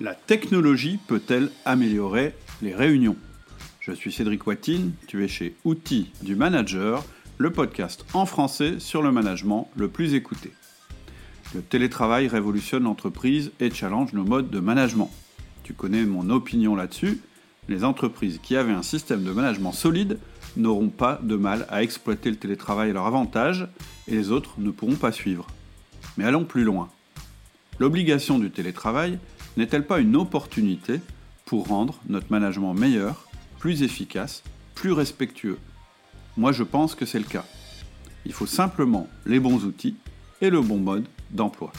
[0.00, 3.14] La technologie peut-elle améliorer les réunions?
[3.78, 7.04] Je suis Cédric Watine, tu es chez Outils du Manager,
[7.38, 10.52] le podcast en français sur le management le plus écouté.
[11.54, 15.12] Le télétravail révolutionne l'entreprise et challenge nos modes de management.
[15.62, 17.20] Tu connais mon opinion là-dessus?
[17.68, 20.18] Les entreprises qui avaient un système de management solide
[20.56, 23.68] n'auront pas de mal à exploiter le télétravail à leur avantage
[24.08, 25.46] et les autres ne pourront pas suivre.
[26.16, 26.88] Mais allons plus loin.
[27.78, 29.18] L'obligation du télétravail
[29.56, 31.00] n'est-elle pas une opportunité
[31.44, 34.42] pour rendre notre management meilleur, plus efficace,
[34.74, 35.58] plus respectueux?
[36.36, 37.44] Moi je pense que c'est le cas.
[38.26, 39.96] Il faut simplement les bons outils
[40.40, 41.72] et le bon mode d'emploi.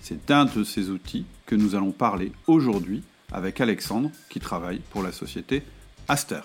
[0.00, 3.02] C'est un de ces outils que nous allons parler aujourd'hui
[3.32, 5.62] avec Alexandre qui travaille pour la société
[6.08, 6.40] Aster.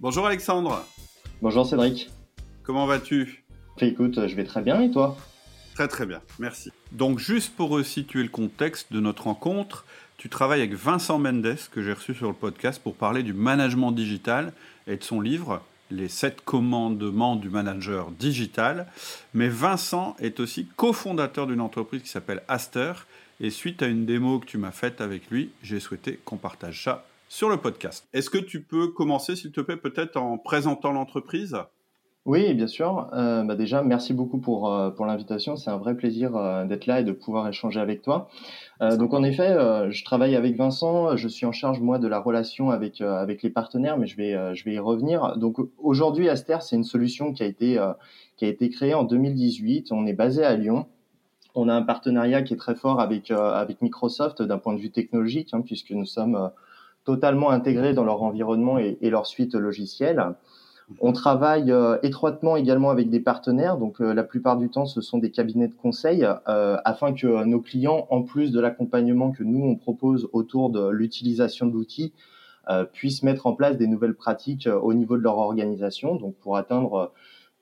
[0.00, 0.84] Bonjour Alexandre.
[1.40, 2.10] Bonjour Cédric.
[2.62, 3.44] Comment vas-tu?
[3.78, 5.16] Écoute, je vais très bien et toi?
[5.74, 6.70] Très très bien, merci.
[6.92, 9.86] Donc juste pour situer le contexte de notre rencontre,
[10.18, 13.90] tu travailles avec Vincent Mendes, que j'ai reçu sur le podcast, pour parler du management
[13.90, 14.52] digital
[14.86, 18.86] et de son livre Les sept commandements du manager digital.
[19.34, 22.92] Mais Vincent est aussi cofondateur d'une entreprise qui s'appelle Aster.
[23.40, 26.84] Et suite à une démo que tu m'as faite avec lui, j'ai souhaité qu'on partage
[26.84, 28.06] ça sur le podcast.
[28.12, 31.56] Est-ce que tu peux commencer, s'il te plaît, peut-être en présentant l'entreprise?
[32.24, 33.10] Oui, bien sûr.
[33.14, 35.56] Euh, bah déjà, merci beaucoup pour, euh, pour l'invitation.
[35.56, 38.28] C'est un vrai plaisir euh, d'être là et de pouvoir échanger avec toi.
[38.80, 39.56] Euh, donc, en effet,
[39.90, 41.16] je travaille avec Vincent.
[41.16, 44.54] Je suis en charge, moi, de la relation avec, avec les partenaires, mais je vais,
[44.54, 45.36] je vais y revenir.
[45.36, 47.80] Donc, aujourd'hui, Aster, c'est une solution qui a, été,
[48.36, 49.90] qui a été créée en 2018.
[49.90, 50.86] On est basé à Lyon.
[51.56, 54.92] On a un partenariat qui est très fort avec, avec Microsoft d'un point de vue
[54.92, 56.50] technologique, hein, puisque nous sommes
[57.04, 60.34] totalement intégrés dans leur environnement et, et leur suite logicielle.
[61.00, 65.00] On travaille euh, étroitement également avec des partenaires, donc euh, la plupart du temps ce
[65.00, 69.42] sont des cabinets de conseil, euh, afin que nos clients, en plus de l'accompagnement que
[69.42, 72.12] nous on propose autour de l'utilisation de l'outil,
[72.92, 77.12] puissent mettre en place des nouvelles pratiques au niveau de leur organisation, donc pour atteindre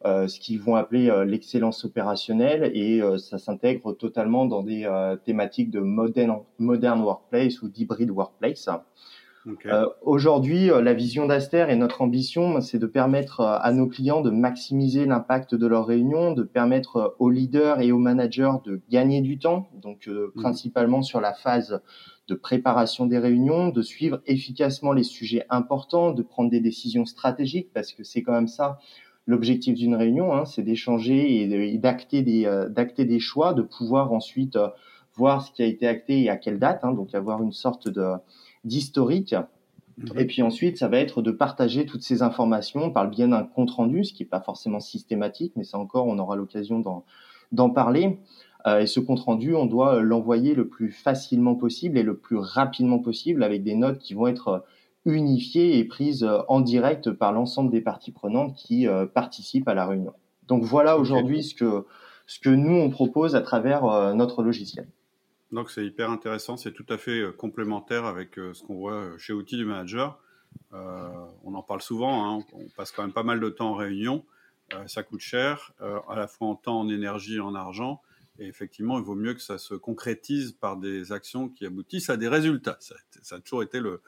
[0.04, 4.86] ce qu'ils vont appeler l'excellence opérationnelle, et ça s'intègre totalement dans des
[5.24, 8.68] thématiques de modern, modern workplace ou d'hybrid workplace.
[9.46, 13.86] Euh, aujourd'hui, euh, la vision d'Aster et notre ambition, c'est de permettre euh, à nos
[13.86, 18.82] clients de maximiser l'impact de leurs réunions, de permettre aux leaders et aux managers de
[18.90, 20.32] gagner du temps, donc mhm.
[20.34, 21.80] principalement sur la phase
[22.28, 27.72] de préparation des réunions, de suivre efficacement les sujets importants, de prendre des décisions stratégiques,
[27.72, 28.78] parce que c'est quand même ça
[29.26, 34.58] l'objectif d'une réunion, hein, c'est d'échanger et d'acter des, d'acter des choix, de pouvoir ensuite
[35.14, 37.88] voir ce qui a été acté et à quelle date, hein, donc avoir une sorte
[37.88, 38.14] de
[38.64, 39.34] d'historique.
[39.98, 40.18] Mhm.
[40.18, 43.44] Et puis ensuite, ça va être de partager toutes ces informations par le biais d'un
[43.44, 47.04] compte rendu, ce qui n'est pas forcément systématique, mais ça encore, on aura l'occasion
[47.52, 48.18] d'en parler.
[48.66, 52.36] Euh, et ce compte rendu, on doit l'envoyer le plus facilement possible et le plus
[52.36, 54.64] rapidement possible avec des notes qui vont être
[55.06, 59.86] unifiées et prises en direct par l'ensemble des parties prenantes qui euh, participent à la
[59.86, 60.12] réunion.
[60.46, 61.86] Donc voilà aujourd'hui ce que,
[62.26, 64.88] ce que nous, on propose à travers euh, notre logiciel.
[65.52, 68.94] Donc c'est hyper intéressant, c'est tout à fait euh, complémentaire avec euh, ce qu'on voit
[68.94, 70.20] euh, chez Outils du Manager.
[70.72, 74.24] on en parle souvent, hein, on passe quand même pas mal de temps en réunion,
[74.86, 78.00] ça coûte cher, à la fois en temps, en énergie, en argent,
[78.38, 82.16] et effectivement, il vaut mieux que ça se concrétise par des actions qui aboutissent à
[82.16, 82.78] des résultats.
[82.80, 84.00] Ça, a toujours été le,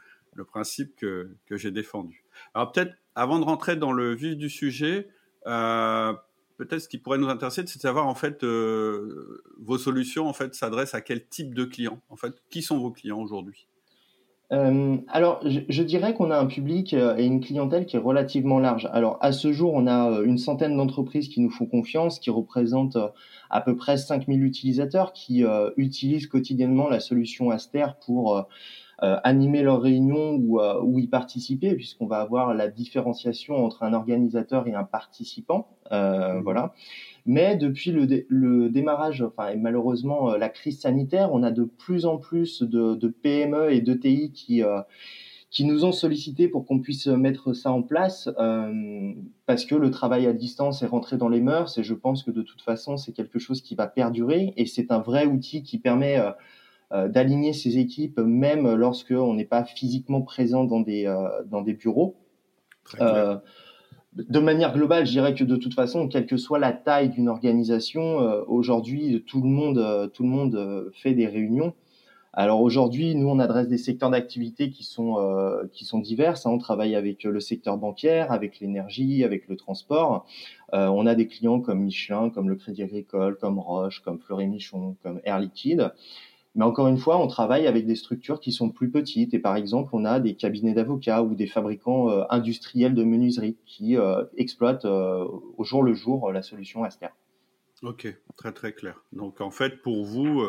[0.47, 2.25] principe que, que j'ai défendu.
[2.55, 5.09] Alors peut-être, avant de rentrer dans le vif du sujet,
[6.65, 10.33] peut-être ce qui pourrait nous intéresser, c'est de savoir en fait euh, vos solutions en
[10.33, 12.01] fait s'adressent à quel type de clients.
[12.11, 13.67] En fait, qui sont vos clients aujourd'hui?
[14.53, 18.59] Euh, alors, je, dirais qu'on a un public euh, et une clientèle qui est relativement
[18.59, 18.87] large.
[18.93, 22.99] Alors, à ce jour, on a une centaine d'entreprises qui nous font confiance, qui représentent
[23.49, 25.45] à peu près 5000 utilisateurs qui
[25.79, 28.47] utilisent quotidiennement la solution Aster pour
[29.25, 33.93] animer leurs réunions ou, euh, ou y participer, puisqu'on va avoir la différenciation entre un
[33.93, 35.69] organisateur et un participant.
[35.91, 36.43] Euh, mmh.
[36.43, 36.73] Voilà.
[37.27, 42.07] Mais depuis le, le, démarrage, enfin et malheureusement la crise sanitaire, on a de plus
[42.07, 44.63] en plus de, de PME et d'ETI qui
[45.53, 49.13] qui nous ont sollicité pour qu'on puisse mettre ça en place euh,
[49.45, 52.31] parce que le travail à distance est rentré dans les mœurs et je pense que
[52.31, 55.79] de toute façon c'est quelque chose qui va perdurer et c'est un vrai outil qui
[55.79, 56.33] permet euh, euh,
[57.09, 61.73] d'aligner ces équipes même lorsque on n'est pas physiquement présent dans des euh, dans des
[61.73, 62.17] bureaux.
[63.01, 63.37] Euh,
[64.15, 67.29] de manière globale, je dirais que de toute façon, quelle que soit la taille d'une
[67.29, 71.73] organisation, aujourd'hui tout le monde tout le monde fait des réunions.
[72.35, 75.17] Alors aujourd'hui, nous on adresse des secteurs d'activité qui sont
[75.73, 76.35] qui sont divers.
[76.45, 76.51] Hein.
[76.51, 80.27] On travaille avec le secteur bancaire, avec l'énergie, avec le transport.
[80.73, 84.97] on a des clients comme Michelin, comme le Crédit Agricole, comme Roche, comme Fleury Michon,
[85.03, 85.91] comme Air Liquide.
[86.55, 89.33] Mais encore une fois, on travaille avec des structures qui sont plus petites.
[89.33, 93.57] Et par exemple, on a des cabinets d'avocats ou des fabricants euh, industriels de menuiserie
[93.65, 95.27] qui euh, exploitent euh,
[95.57, 97.09] au jour le jour la solution Aster.
[97.83, 98.07] Ok,
[98.37, 99.03] très très clair.
[99.13, 100.45] Donc en fait, pour vous,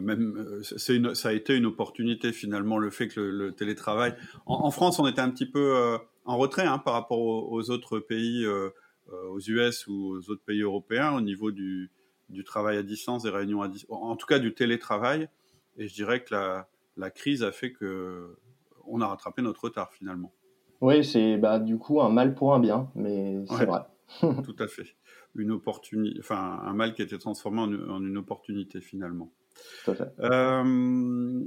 [0.00, 4.16] même ça a été une opportunité finalement le fait que le, télétravail.
[4.46, 8.44] En, France, on était un petit peu en retrait hein, par rapport aux, autres pays,
[8.48, 11.92] aux US ou aux autres pays européens au niveau du,
[12.28, 15.28] du travail à distance, des réunions à distance, en tout cas du télétravail.
[15.76, 18.36] Et je dirais que la, la crise a fait que
[18.86, 20.32] on a rattrapé notre retard finalement.
[20.80, 23.80] Oui, c'est bah, du coup un mal pour un bien, mais c'est vrai.
[24.44, 24.96] tout à fait.
[25.34, 29.30] Une opportunité, enfin un mal qui a été transformé en, une opportunité finalement.
[29.84, 30.12] Tout à fait.
[30.20, 31.46] Euh,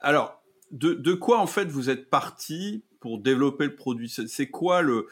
[0.00, 4.08] alors, de, de, quoi en fait vous êtes parti pour développer le produit.
[4.08, 5.08] C'est quoi le,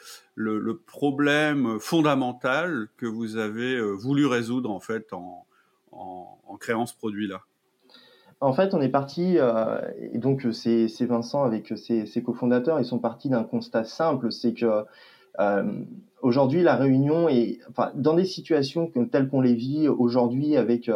[0.87, 5.45] problème fondamental que vous avez euh, voulu résoudre en fait en,
[6.59, 7.41] créant ce produit-là?
[8.39, 9.81] En fait, on est parti, euh,
[10.13, 14.85] et donc c'est Vincent avec ses, cofondateurs, ils sont partis d'un constat simple, c'est que
[15.39, 15.63] euh,
[16.21, 20.89] aujourd'hui la réunion est, enfin, dans des situations telles qu'on les vit aujourd'hui avec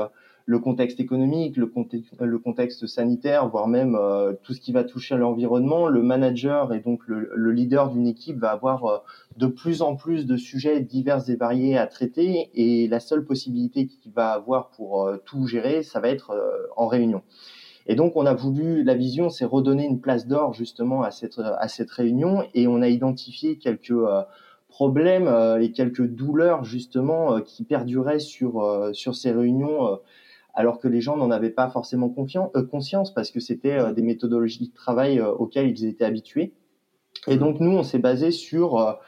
[0.47, 4.83] le contexte économique, le contexte, le contexte sanitaire, voire même euh, tout ce qui va
[4.83, 8.97] toucher à l'environnement, le manager et donc le, le leader d'une équipe va avoir euh,
[9.38, 12.51] de plus en plus de sujets divers et variés à traiter.
[12.53, 16.36] Et la seule possibilité qu'il va avoir pour euh, tout gérer, ça va être
[16.77, 17.24] en réunion.
[17.88, 21.39] Et donc on a voulu, la vision, c'est redonner une place d'or justement à cette
[21.39, 22.44] à cette réunion.
[22.53, 23.94] Et on a identifié quelques
[24.69, 25.31] problèmes
[25.62, 30.00] et quelques douleurs justement qui perduraient sur sur ces réunions
[30.55, 32.13] alors que les gens n'en avaient pas forcément
[32.55, 36.53] euh, conscience parce que c'était euh, des méthodologies de travail euh, auxquelles ils étaient habitués.
[37.27, 38.99] Et donc nous, on s'est basé sur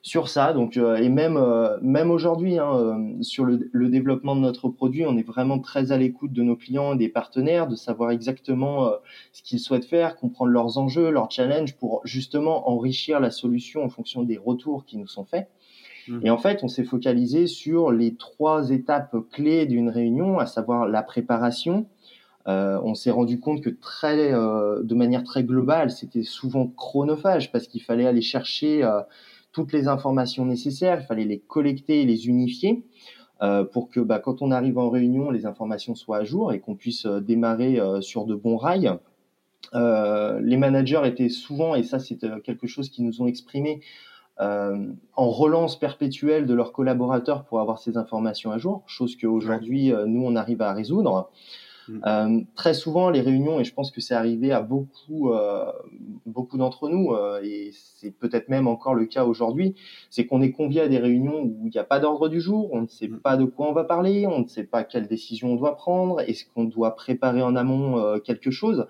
[0.00, 0.52] sur ça.
[0.52, 1.38] Donc et même
[1.82, 5.98] même aujourd'hui, hein, sur le, le, développement de notre produit, on est vraiment très à
[5.98, 8.92] l'écoute de nos clients et des partenaires, de savoir exactement
[9.32, 13.90] ce qu'ils souhaitent faire, comprendre leurs enjeux, leurs challenges, pour justement enrichir la solution en
[13.90, 15.48] fonction des retours qui nous sont faits.
[16.08, 16.20] Mmh.
[16.24, 20.88] Et en fait, on s'est focalisé sur les trois étapes clés d'une réunion, à savoir
[20.88, 21.86] la préparation.
[22.48, 27.50] Euh, on s'est rendu compte que très, euh, de manière très globale, c'était souvent chronophage
[27.50, 29.00] parce qu'il fallait aller chercher euh,
[29.52, 32.84] toutes les informations nécessaires, il fallait les collecter et les unifier
[33.42, 36.60] euh, pour que bah, quand on arrive en réunion, les informations soient à jour et
[36.60, 38.92] qu'on puisse euh, démarrer euh, sur de bons rails.
[39.72, 43.80] les managers étaient souvent, et ça c'est quelque chose qu'ils nous ont exprimé,
[44.40, 49.92] euh, en relance perpétuelle de leurs collaborateurs pour avoir ces informations à jour, chose qu'aujourd'hui,
[49.92, 51.30] euh, nous, on arrive à résoudre.
[51.88, 52.00] Mm.
[52.06, 55.70] Euh, très souvent, les réunions, et je pense que c'est arrivé à beaucoup, euh,
[56.24, 59.74] beaucoup d'entre nous, euh, et c'est peut-être même encore le cas aujourd'hui,
[60.10, 62.70] c'est qu'on est convié à des réunions où il n'y a pas d'ordre du jour,
[62.72, 63.20] on ne sait mm.
[63.20, 66.20] pas de quoi on va parler, on ne sait pas quelle décision on doit prendre,
[66.20, 68.86] est-ce qu'on doit préparer en amont quelque chose.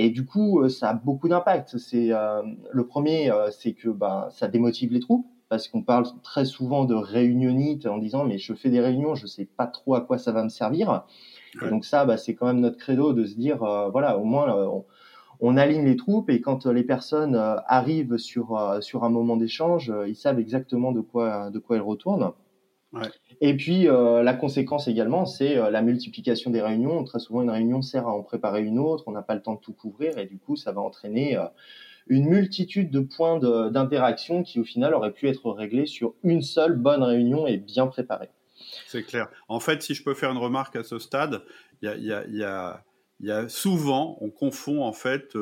[0.00, 1.76] Et du coup, euh, ça a beaucoup d'impact.
[1.76, 2.40] C'est euh,
[2.70, 6.84] le premier, euh, c'est que bah, ça démotive les troupes parce qu'on parle très souvent
[6.84, 10.16] de réunionnite en disant mais je fais des réunions, je sais pas trop à quoi
[10.16, 11.04] ça va me servir.
[11.64, 13.58] Et donc ça, bah, c'est quand même notre credo de se dire
[13.90, 14.84] voilà, au moins on,
[15.40, 17.34] on, aligne les troupes et quand les personnes
[17.66, 22.30] arrivent sur sur un moment d'échange, ils savent exactement de quoi de quoi elles retournent.
[23.40, 27.04] Et puis euh, la conséquence également, c'est euh, la multiplication des réunions.
[27.04, 29.04] Très souvent, une réunion sert à en préparer une autre.
[29.06, 31.44] On n'a pas le temps de tout couvrir et du coup, ça va entraîner euh,
[32.08, 36.74] une multitude de points d'interaction qui, au final, auraient pu être réglés sur une seule
[36.74, 38.30] bonne réunion et bien préparée.
[38.86, 39.28] C'est clair.
[39.48, 41.42] En fait, si je peux faire une remarque à ce stade,
[41.82, 42.82] il y a, y, a,
[43.20, 45.36] y a, souvent, on confond en fait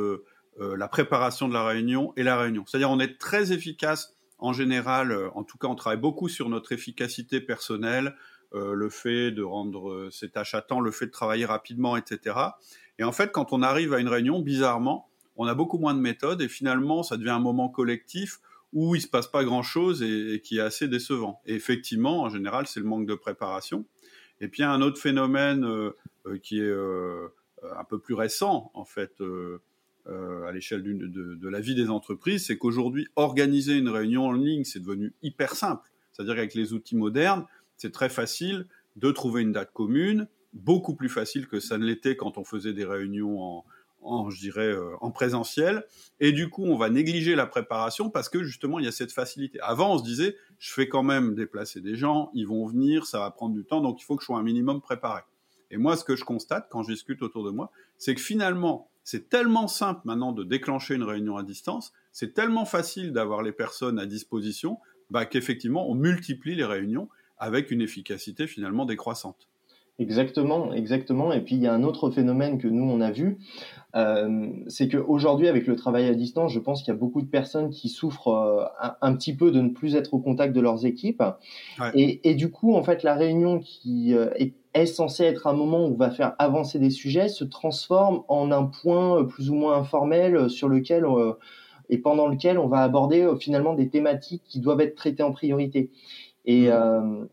[0.59, 2.64] la préparation de la réunion et la réunion.
[2.66, 6.49] C'est-à-dire, on est très efficace en général, euh, en tout cas, on travaille beaucoup sur
[6.49, 8.16] notre efficacité personnelle,
[8.55, 11.97] euh, le fait de rendre euh, ses tâches à temps, le fait de travailler rapidement,
[11.97, 12.37] etc.
[12.99, 16.00] Et en fait, quand on arrive à une réunion, bizarrement, on a beaucoup moins de
[16.00, 18.40] méthodes et finalement, ça devient un moment collectif
[18.73, 21.40] où il se passe pas grand-chose et, qui est assez décevant.
[21.47, 23.85] Et effectivement, en général, c'est le manque de préparation.
[24.40, 25.66] Et puis, un autre phénomène
[26.43, 26.73] qui est
[27.75, 29.61] un peu plus récent, en fait, euh,
[30.08, 34.64] à l'échelle de, de, la vie des entreprises, c'est qu'aujourd'hui, organiser une réunion en ligne,
[34.64, 35.90] c'est devenu hyper simple.
[36.12, 37.44] C'est-à-dire qu'avec les outils modernes,
[37.76, 42.16] c'est très facile de trouver une date commune, beaucoup plus facile que ça ne l'était
[42.16, 43.64] quand on faisait des réunions en,
[44.06, 45.84] en je dirais, euh, en présentiel.
[46.20, 49.12] Et du coup, on va négliger la préparation parce que justement, il y a cette
[49.12, 49.60] facilité.
[49.60, 53.18] Avant, on se disait, je fais quand même déplacer des gens, ils vont venir, ça
[53.18, 55.22] va prendre du temps, donc il faut que je sois un minimum préparé.
[55.70, 58.88] Et moi, ce que je constate quand je discute autour de moi, c'est que finalement,
[59.06, 63.52] c'est tellement simple maintenant de déclencher une réunion à distance, c'est tellement facile d'avoir les
[63.52, 67.08] personnes à disposition, bah, qu'effectivement, on multiplie les réunions
[67.38, 69.48] avec une efficacité finalement décroissante.
[70.00, 71.32] Exactement, exactement.
[71.32, 73.38] Et puis il y a un autre phénomène que nous on a vu,
[73.94, 77.28] euh, c'est qu'aujourd'hui avec le travail à distance, je pense qu'il y a beaucoup de
[77.28, 78.64] personnes qui souffrent euh,
[79.00, 81.22] un, petit peu de ne plus être au contact de leurs équipes.
[81.94, 85.85] Et, du coup, en fait, la réunion qui euh, est, est, censée être un moment
[85.85, 89.78] où on va faire avancer des sujets se transforme en un point plus ou moins
[89.78, 91.04] informel sur lequel
[91.88, 95.90] et pendant lequel on va aborder finalement des thématiques qui doivent être traitées en priorité.
[96.45, 97.26] Et, mmh.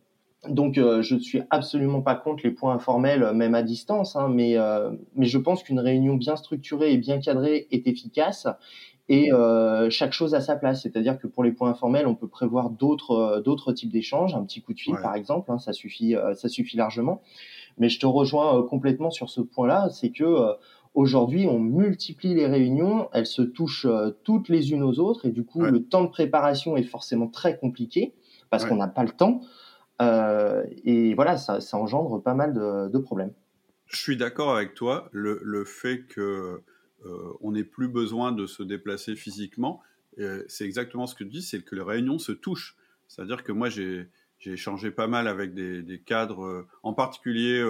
[0.50, 4.15] Donc, euh, je ne suis absolument pas contre les points informels, euh, même à distance,
[4.17, 8.47] hein, mais, euh, mais je pense qu'une réunion bien structurée et bien cadrée est efficace
[9.10, 9.31] et
[9.89, 10.83] chaque chose à sa place.
[10.83, 14.62] C'est-à-dire que pour les points informels, on peut prévoir d'autres d'autres types d'échanges, un petit
[14.62, 17.22] coup de fil par exemple, hein, ça suffit ça suffit largement.
[17.77, 20.55] Mais je te rejoins complètement sur ce point-là, c'est que
[20.93, 23.88] aujourd'hui on multiplie les réunions, elles se touchent
[24.24, 27.57] toutes les unes aux autres et du coup le temps de préparation est forcément très
[27.57, 28.13] compliqué
[28.50, 29.41] parce qu'on n'a pas le temps.
[30.01, 33.33] Euh, et voilà, ça, engendre pas mal de, problèmes.
[33.88, 35.10] Je suis d'accord avec toi.
[35.12, 36.65] Le, fait que euh,
[37.41, 39.81] on n'ait plus besoin de se déplacer physiquement,
[40.19, 42.77] euh, c'est exactement ce que tu dis, c'est que les réunions se touchent.
[43.07, 44.10] C'est-à-dire que moi, j'ai
[44.45, 47.63] échangé pas mal avec des, cadres, en particulier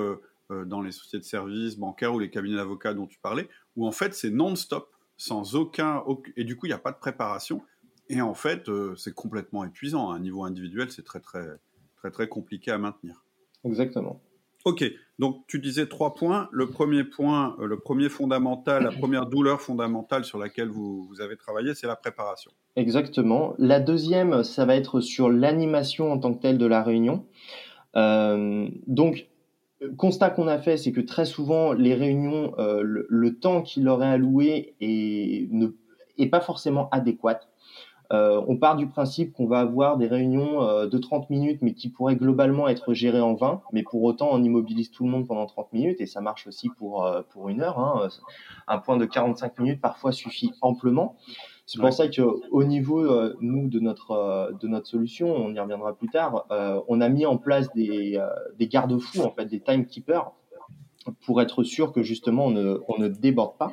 [0.50, 3.92] dans les sociétés de services bancaires ou les cabinets d'avocats dont tu parlais, où en
[3.92, 6.04] fait c'est non-stop, sans aucun,
[6.36, 7.62] et du coup il n'y a pas de préparation.
[8.10, 10.12] Et en fait, c'est complètement épuisant.
[10.12, 11.46] À un niveau individuel, c'est très très
[11.98, 13.24] très très compliqué à maintenir.
[13.64, 14.22] Exactement.
[14.66, 14.90] Ok,
[15.20, 16.48] donc tu disais trois points.
[16.52, 21.36] Le premier point, euh, le premier fondamental, la première douleur fondamentale sur laquelle vous, avez
[21.36, 22.52] travaillé, c'est la préparation.
[22.78, 23.56] Exactement.
[23.58, 27.26] La deuxième, ça va être sur l'animation en tant que telle de la réunion.
[27.98, 29.28] Euh, donc,
[29.98, 34.02] constat qu'on a fait, c'est que très souvent, les réunions, euh, le, temps qu'il leur
[34.02, 35.50] est alloué est,
[36.18, 37.42] est pas forcément adéquat.
[38.14, 41.74] Euh, on part du principe qu'on va avoir des réunions euh, de 30 minutes, mais
[41.74, 43.62] qui pourraient globalement être gérées en 20.
[43.72, 46.70] Mais pour autant, on immobilise tout le monde pendant 30 minutes et ça marche aussi
[46.70, 47.80] pour, euh, pour une heure.
[47.80, 48.10] Hein.
[48.68, 51.16] Un point de 45 minutes parfois suffit amplement.
[51.66, 53.08] C'est pour ça qu'au niveau,
[53.40, 56.46] nous, de notre, de notre solution, on y reviendra plus tard,
[56.90, 58.22] on a mis en place des,
[58.60, 60.34] des garde-fous, en fait, des timekeepers
[61.26, 63.72] pour être sûr que justement on ne, on ne déborde pas.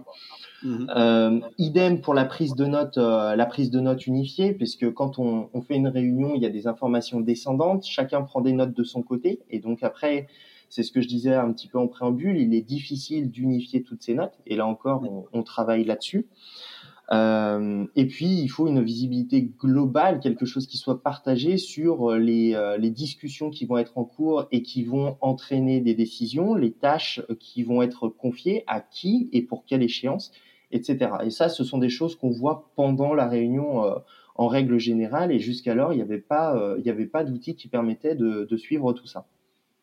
[0.63, 0.91] Mhm.
[0.95, 5.19] Euh, idem pour la prise de notes, euh, la prise de notes unifiée, puisque quand
[5.19, 8.77] on, on, fait une réunion, il y a des informations descendantes, chacun prend des notes
[8.77, 10.27] de son côté, et donc après,
[10.69, 14.03] c'est ce que je disais un petit peu en préambule, il est difficile d'unifier toutes
[14.03, 16.27] ces notes, et là encore, on, on travaille là-dessus.
[17.13, 22.55] Euh, et puis, il faut une visibilité globale, quelque chose qui soit partagé sur les,
[22.55, 26.71] euh, les, discussions qui vont être en cours et qui vont entraîner des décisions, les
[26.71, 30.31] tâches qui vont être confiées à qui et pour quelle échéance,
[30.73, 31.13] etc.
[31.25, 33.99] Et ça, ce sont des choses qu'on voit pendant la réunion euh,
[34.35, 35.33] en règle générale.
[35.33, 38.57] Et jusqu'alors, il n'y avait pas, euh, il avait pas d'outils qui permettaient de, de,
[38.57, 39.27] suivre tout ça.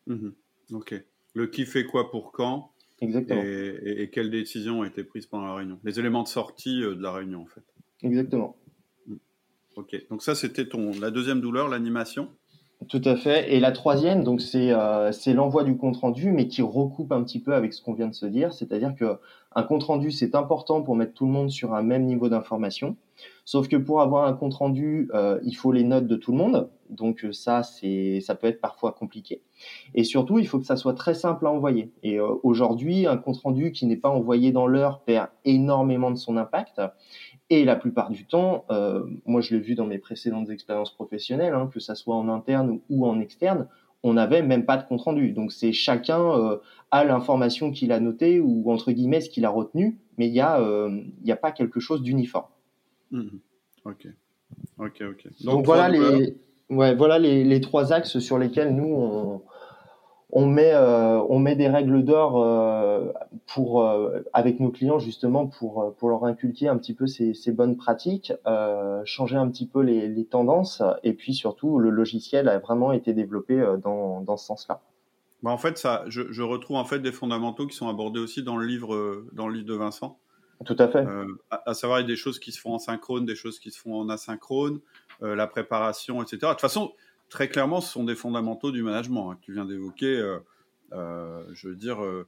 [0.06, 0.28] Mmh
[0.72, 0.94] ok.
[1.34, 3.42] Le qui fait quoi pour quand Exactement.
[3.42, 5.78] Et, et, quelles décisions ont été prises pendant la réunion?
[5.84, 7.62] Les éléments de sortie euh, de la réunion, en fait.
[8.02, 8.56] Exactement.
[9.06, 9.14] Mmh.
[9.76, 10.06] Ok.
[10.10, 12.28] Donc ça, c'était ton la deuxième douleur, l'animation?
[12.86, 13.52] Tout à fait.
[13.52, 17.40] Et la troisième, donc c'est euh, l'envoi du compte rendu, mais qui recoupe un petit
[17.40, 19.18] peu avec ce qu'on vient de se dire, c'est-à-dire que
[19.56, 22.96] un compte rendu c'est important pour mettre tout le monde sur un même niveau d'information.
[23.44, 26.38] Sauf que pour avoir un compte rendu, euh, il faut les notes de tout le
[26.38, 29.42] monde, donc euh, ça c'est ça peut être parfois compliqué.
[29.96, 31.90] Et surtout, il faut que ça soit très simple à envoyer.
[32.04, 36.36] Et aujourd'hui, un compte rendu qui n'est pas envoyé dans l'heure perd énormément de son
[36.36, 36.80] impact.
[37.50, 41.54] Et la plupart du temps, euh, moi je l'ai vu dans mes précédentes expériences professionnelles,
[41.54, 43.68] hein, que ça soit en interne ou en externe,
[44.02, 45.32] on n'avait même pas de compte rendu.
[45.32, 46.58] Donc c'est chacun euh,
[46.90, 50.40] a l'information qu'il a notée ou entre guillemets ce qu'il a retenu, mais il n'y
[50.40, 52.50] a, euh, a pas quelque chose d'uniforme.
[53.10, 53.28] Mmh.
[53.86, 54.06] Ok,
[54.78, 55.28] ok, ok.
[55.44, 56.36] Donc, voilà, les,
[56.68, 59.42] ouais, voilà les, les, trois axes sur lesquels nous on,
[60.30, 63.12] on met euh, on met des règles d'or euh,
[63.46, 67.52] pour euh, avec nos clients justement pour pour leur inculquer un petit peu ces, ces
[67.52, 68.32] bonnes pratiques,
[69.04, 73.14] changer un petit peu les, les, tendances et puis surtout le logiciel a vraiment été
[73.14, 74.80] développé dans dans ce sens-là.
[75.42, 78.42] Bah en fait ça je, je, retrouve en fait des fondamentaux qui sont abordés aussi
[78.42, 80.18] dans le livre dans le livre de Vincent.
[80.64, 81.06] Tout à fait.
[81.50, 84.08] À, savoir des choses qui se font en synchrone, des choses qui se font en
[84.08, 84.80] asynchrone,
[85.20, 86.38] la préparation, etc.
[86.42, 86.92] De toute façon
[87.28, 90.16] très clairement, ce sont des fondamentaux du management hein, que tu viens d'évoquer.
[90.18, 90.38] Euh,
[90.92, 92.26] euh, je veux dire, euh,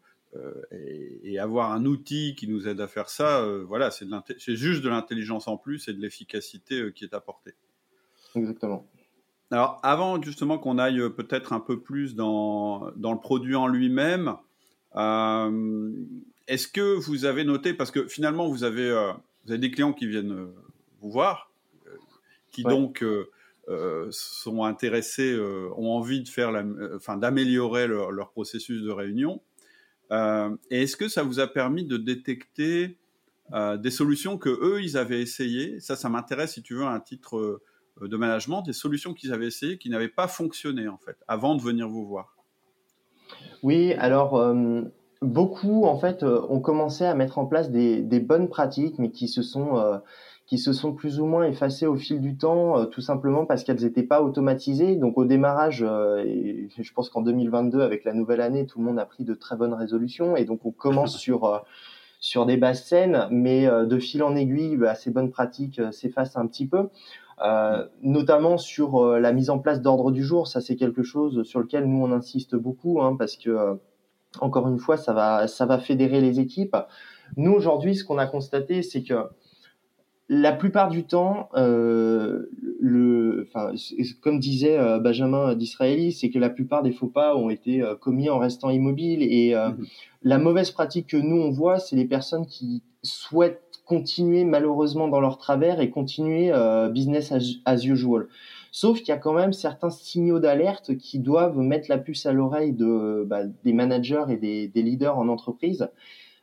[1.24, 5.48] et, avoir un outil qui nous aide à faire ça, voilà, c'est juste de l'intelligence
[5.48, 7.54] en plus et de l'efficacité qui est apportée.
[8.34, 8.86] Exactement.
[9.50, 14.36] Alors, avant justement qu'on aille peut-être un peu plus dans, dans le produit en lui-même,
[16.46, 18.90] est-ce que vous avez noté, parce que finalement vous avez,
[19.44, 20.52] vous avez des clients qui viennent
[21.00, 21.50] vous voir,
[22.52, 23.02] qui donc
[24.10, 25.38] sont intéressés,
[25.76, 26.50] ont envie de faire,
[26.96, 29.40] enfin d'améliorer leur, processus de réunion.
[30.12, 32.98] et est-ce que ça vous a permis de détecter
[33.54, 35.80] des solutions que eux ils avaient essayées?
[35.80, 37.60] Ça, ça m'intéresse si tu veux à un titre
[38.00, 41.62] de management, des solutions qu'ils avaient essayées qui n'avaient pas fonctionné en fait avant de
[41.62, 42.36] venir vous voir.
[43.62, 44.82] Oui, alors euh,
[45.22, 49.28] beaucoup en fait euh, ont commencé à mettre en place des, bonnes pratiques, mais qui
[49.28, 49.98] se sont euh,
[50.50, 53.82] qui se sont plus ou moins effacées au fil du temps, tout simplement parce qu'elles
[53.82, 54.96] n'étaient pas automatisées.
[54.96, 58.98] Donc au démarrage, et je pense qu'en 2022, avec la nouvelle année, tout le monde
[58.98, 61.62] a pris de très bonnes résolutions, et donc on commence sur
[62.18, 66.46] sur des basses scènes, mais de fil en aiguille, bah, ces bonnes pratiques s'effacent un
[66.46, 66.90] petit peu.
[67.42, 70.46] Euh, notamment sur euh, la mise en place d'ordre du jour.
[70.46, 73.74] Ça, c'est quelque chose sur lequel nous on insiste beaucoup, hein, parce que euh,
[74.40, 76.76] encore une fois, ça va, ça va fédérer les équipes.
[77.36, 79.14] Nous aujourd'hui, ce qu'on a constaté, c'est que
[80.32, 82.48] la plupart du temps, euh,
[82.80, 83.72] le, enfin,
[84.22, 88.38] comme disait Benjamin d'Israéli, c'est que la plupart des faux pas ont été commis en
[88.38, 89.22] restant immobiles.
[89.22, 89.76] Et mmh
[90.22, 95.20] la mauvaise pratique que nous on voit, c'est les personnes qui souhaitent continuer malheureusement dans
[95.20, 97.32] leur travers et continuer euh, business
[97.64, 98.28] as, usual.
[98.70, 102.32] Sauf qu'il y a quand même certains signaux d'alerte qui doivent mettre la puce à
[102.32, 105.88] l'oreille de, bah, des managers et des, des, leaders en entreprise.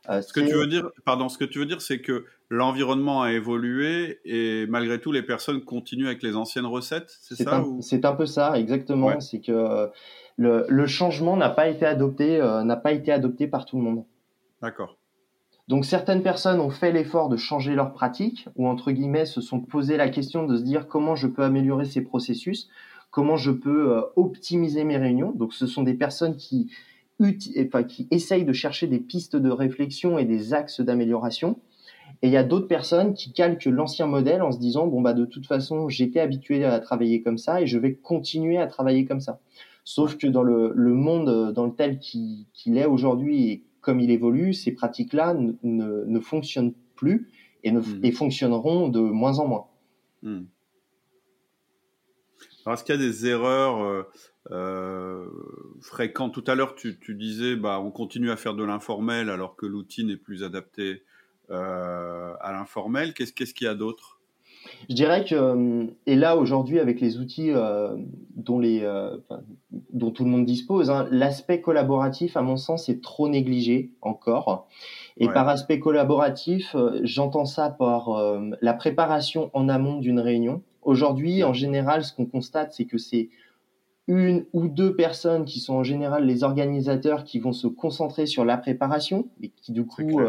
[0.08, 3.22] Euh, ce que tu veux dire, pardon, ce que tu veux dire, c'est que l'environnement
[3.22, 8.04] a évolué et malgré tout, les personnes continuent avec les anciennes recettes, c'est ça C'est
[8.04, 9.20] un peu ça, exactement.
[9.20, 9.90] C'est que
[10.38, 13.82] le, le changement n'a pas été adopté, euh, n'a pas été adopté par tout le
[13.82, 14.04] monde.
[14.62, 14.96] D'accord.
[15.66, 19.60] Donc certaines personnes ont fait l'effort de changer leurs pratiques ou entre guillemets se sont
[19.60, 22.70] posé la question de se dire comment je peux améliorer ces processus,
[23.10, 25.32] comment je peux euh, optimiser mes réunions.
[25.32, 26.70] Donc ce sont des personnes qui,
[27.20, 31.58] enfin, qui essayent de chercher des pistes de réflexion et des axes d'amélioration.
[32.22, 35.12] Et il y a d'autres personnes qui calquent l'ancien modèle en se disant bon bah
[35.12, 39.04] de toute façon j'étais habitué à travailler comme ça et je vais continuer à travailler
[39.04, 39.40] comme ça.
[39.84, 44.10] Sauf que dans le, le monde dans le tel qu'il est aujourd'hui et comme il
[44.10, 47.30] évolue, ces pratiques-là ne, ne, fonctionnent plus
[47.62, 48.00] et, ne, hmm.
[48.02, 49.66] et fonctionneront de moins en moins.
[50.22, 50.42] Hmm.
[52.66, 54.06] Alors, est-ce qu'il y a des erreurs
[54.50, 55.26] euh, euh,
[55.80, 59.56] fréquentes Tout à l'heure, tu, tu, disais, bah, on continue à faire de l'informel alors
[59.56, 61.02] que l'outil n'est plus adapté
[61.50, 63.14] euh, à l'informel.
[63.14, 64.18] Qu'est-ce qu'il y a d'autre?
[64.88, 67.96] Je dirais que, et là aujourd'hui avec les outils euh,
[68.36, 69.16] dont, les, euh,
[69.92, 74.66] dont tout le monde dispose, hein, l'aspect collaboratif à mon sens est trop négligé encore.
[75.16, 78.10] Et par aspect collaboratif, euh, j'entends ça par
[78.60, 80.62] la préparation en amont d'une réunion.
[80.82, 83.30] Aujourd'hui, en général, ce qu'on constate, c'est que c'est
[84.08, 88.44] une ou deux personnes qui sont en général les organisateurs qui vont se concentrer sur
[88.44, 90.20] la préparation et qui du coup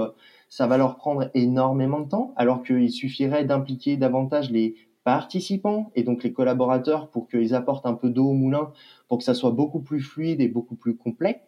[0.50, 6.04] ça va leur prendre énormément de temps, alors qu'il suffirait d'impliquer davantage les participants et
[6.04, 8.72] donc les collaborateurs pour qu'ils apportent un peu d'eau au moulin
[9.08, 11.42] pour que ça soit beaucoup plus fluide et beaucoup plus complet.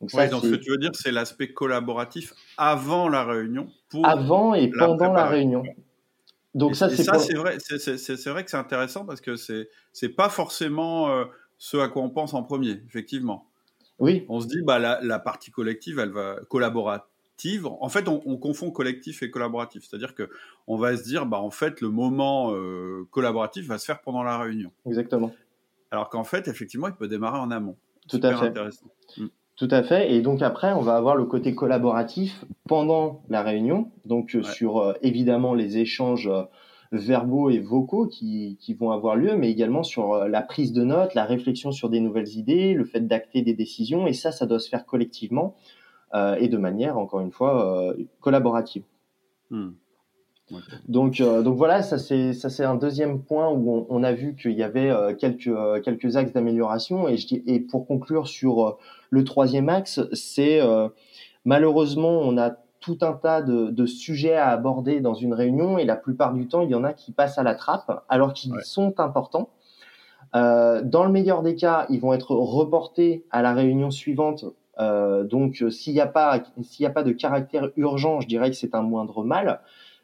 [0.00, 3.68] Donc, ça, donc ce que tu veux dire, c'est l'aspect collaboratif avant la réunion.
[3.88, 5.62] Pour avant et pendant la réunion.
[6.54, 10.28] Donc ça, c'est c'est vrai, c'est vrai que c'est intéressant parce que c'est c'est pas
[10.28, 11.24] forcément euh,
[11.58, 13.46] ce à quoi on pense en premier, effectivement.
[13.98, 14.24] Oui.
[14.28, 17.14] On se dit, bah la, la partie collective, elle va collaborative
[17.66, 19.84] en fait, on, confond collectif et collaboratif.
[19.84, 20.28] C'est-à-dire que
[20.66, 24.22] on va se dire, bah en fait, le moment euh, collaboratif va se faire pendant
[24.22, 24.70] la réunion.
[24.86, 25.32] Exactement.
[25.90, 27.76] Alors qu'en fait, effectivement, il peut démarrer en amont.
[28.08, 28.46] Tout à fait.
[28.46, 28.86] Intéressant.
[29.16, 29.26] Mm.
[29.56, 30.12] Tout à fait.
[30.12, 33.90] Et donc après, on va avoir le côté collaboratif pendant la réunion.
[34.04, 36.28] Donc euh, sur euh, évidemment les échanges
[36.98, 41.14] verbaux et vocaux qui, qui, vont avoir lieu, mais également sur la prise de notes,
[41.14, 44.06] la réflexion sur des nouvelles idées, le fait d'acter des décisions.
[44.06, 45.54] Et ça, ça doit se faire collectivement.
[46.14, 48.84] Euh, et de manière, encore une fois, euh, collaborative.
[49.50, 49.70] Hmm.
[50.88, 54.36] Donc, euh, donc voilà, ça c'est ça c'est un deuxième point où on, a vu
[54.36, 55.50] qu'il y avait quelques
[55.82, 58.76] quelques axes d'amélioration et je dis et pour conclure sur
[59.08, 60.60] le troisième axe, c'est
[61.46, 62.50] malheureusement on a
[62.84, 66.46] tout un tas de, de, sujets à aborder dans une réunion et la plupart du
[66.46, 69.50] temps il y en a qui passent à la trappe alors qu'ils sont importants.
[70.32, 74.44] dans le meilleur des cas, ils vont être reportés à la réunion suivante
[74.78, 78.56] euh, donc, euh, s'il n'y a pas a pas de caractère urgent, je dirais que
[78.56, 79.60] c'est un moindre mal.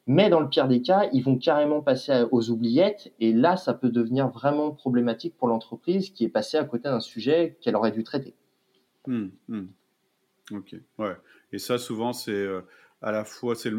[0.07, 3.75] Mais dans le pire des cas, ils vont carrément passer aux oubliettes et là, ça
[3.75, 7.93] peut devenir vraiment problématique pour l'entreprise qui est passée à côté d'un sujet qu'elle aurait
[7.93, 8.35] dû traiter.
[9.07, 9.67] Hmm, hmm.
[10.53, 11.17] Ok, ouais.
[11.53, 12.63] Et ça, souvent, c'est euh,
[13.03, 13.71] à la fois c'est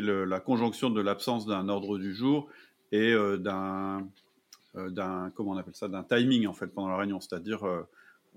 [0.00, 2.48] la conjonction de l'absence d'un ordre du jour
[2.92, 4.06] et d'un
[4.74, 7.66] d'un comment on appelle ça d'un timing en fait pendant la réunion, c'est-à-dire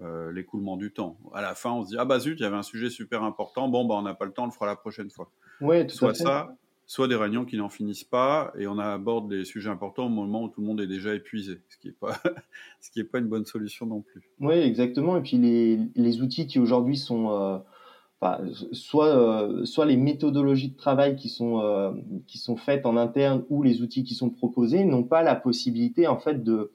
[0.01, 1.17] euh, l'écoulement du temps.
[1.35, 3.21] À la fin, on se dit ah bah zut, il y avait un sujet super
[3.21, 3.69] important.
[3.69, 5.29] Bon bah on n'a pas le temps, on le fera la prochaine fois.
[5.61, 6.55] Oui, soit ça,
[6.93, 10.43] soit des réunions qui n'en finissent pas et on aborde des sujets importants au moment
[10.43, 12.13] où tout le monde est déjà épuisé, ce qui n'est pas,
[13.12, 14.21] pas une bonne solution non plus.
[14.39, 15.17] Oui, exactement.
[15.17, 17.58] Et puis les, les outils qui aujourd'hui sont, euh,
[18.73, 21.93] soit, euh, soit les méthodologies de travail qui sont, euh,
[22.27, 26.06] qui sont faites en interne ou les outils qui sont proposés n'ont pas la possibilité
[26.06, 26.71] en fait de,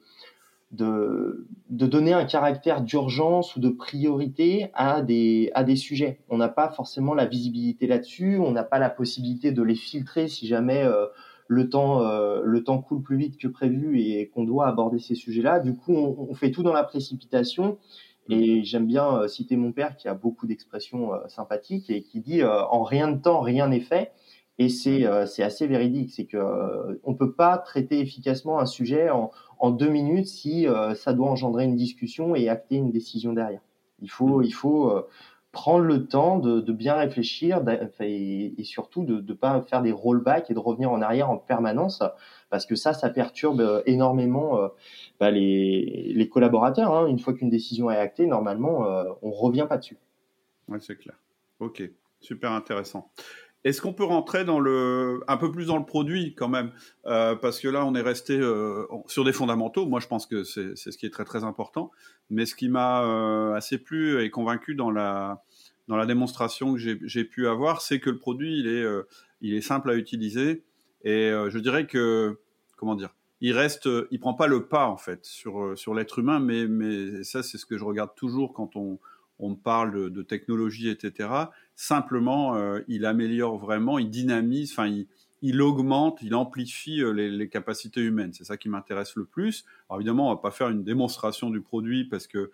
[0.71, 6.19] de, de donner un caractère d'urgence ou de priorité à des, à des sujets.
[6.29, 10.27] On n'a pas forcément la visibilité là-dessus, on n'a pas la possibilité de les filtrer
[10.27, 11.07] si jamais euh,
[11.47, 15.15] le, temps, euh, le temps coule plus vite que prévu et qu'on doit aborder ces
[15.15, 15.59] sujets-là.
[15.59, 17.77] Du coup, on, on, fait tout dans la précipitation.
[18.31, 22.43] Et j'aime bien euh, citer mon père qui a beaucoup d'expressions sympathiques et qui dit
[22.43, 24.11] en rien de temps, rien n'est fait.
[24.59, 25.05] Et c'est
[25.41, 30.27] assez véridique, c'est que on peut pas traiter efficacement un sujet en, en deux minutes
[30.27, 33.61] si euh, ça doit engendrer une discussion et acter une décision derrière.
[34.01, 34.43] Il faut, mm.
[34.45, 35.07] il faut euh,
[35.51, 37.61] prendre le temps de, de bien réfléchir
[37.99, 41.37] et, et, surtout de ne pas faire des rollbacks et de revenir en arrière en
[41.37, 42.01] permanence
[42.49, 44.59] parce que ça, ça perturbe euh, énormément
[45.19, 46.93] bah, les, les, collaborateurs.
[46.93, 47.07] Hein.
[47.07, 48.85] Une fois qu'une décision est actée, normalement,
[49.21, 49.97] on revient pas dessus.
[50.67, 51.15] Oui, c'est clair.
[51.59, 51.83] Ok,
[52.21, 53.09] super intéressant.
[53.65, 56.71] Est-ce qu'on peut rentrer dans le, un peu plus dans le produit quand même,
[57.07, 59.85] euh, parce que là on est resté euh, sur des fondamentaux.
[59.85, 61.91] Moi je pense que c'est ce qui est très très important.
[62.29, 65.43] Mais ce qui m'a euh, assez plu et convaincu dans la
[65.89, 68.85] dans la démonstration que j'ai pu avoir, c'est que le produit il est
[69.41, 70.63] il est simple à utiliser
[71.03, 72.39] et je dirais que
[72.77, 76.39] comment dire, il reste, il prend pas le pas en fait sur sur l'être humain,
[76.39, 78.99] mais mais ça c'est ce que je regarde toujours quand on
[79.39, 81.29] on parle de, technologie, etc.
[81.75, 84.93] Simplement, euh, il améliore vraiment, il dynamise, enfin,
[85.41, 88.33] il, augmente, il amplifie euh, les, capacités humaines.
[88.33, 89.65] C'est ça qui m'intéresse le plus.
[89.89, 92.51] Alors évidemment, on va pas faire une démonstration du produit parce que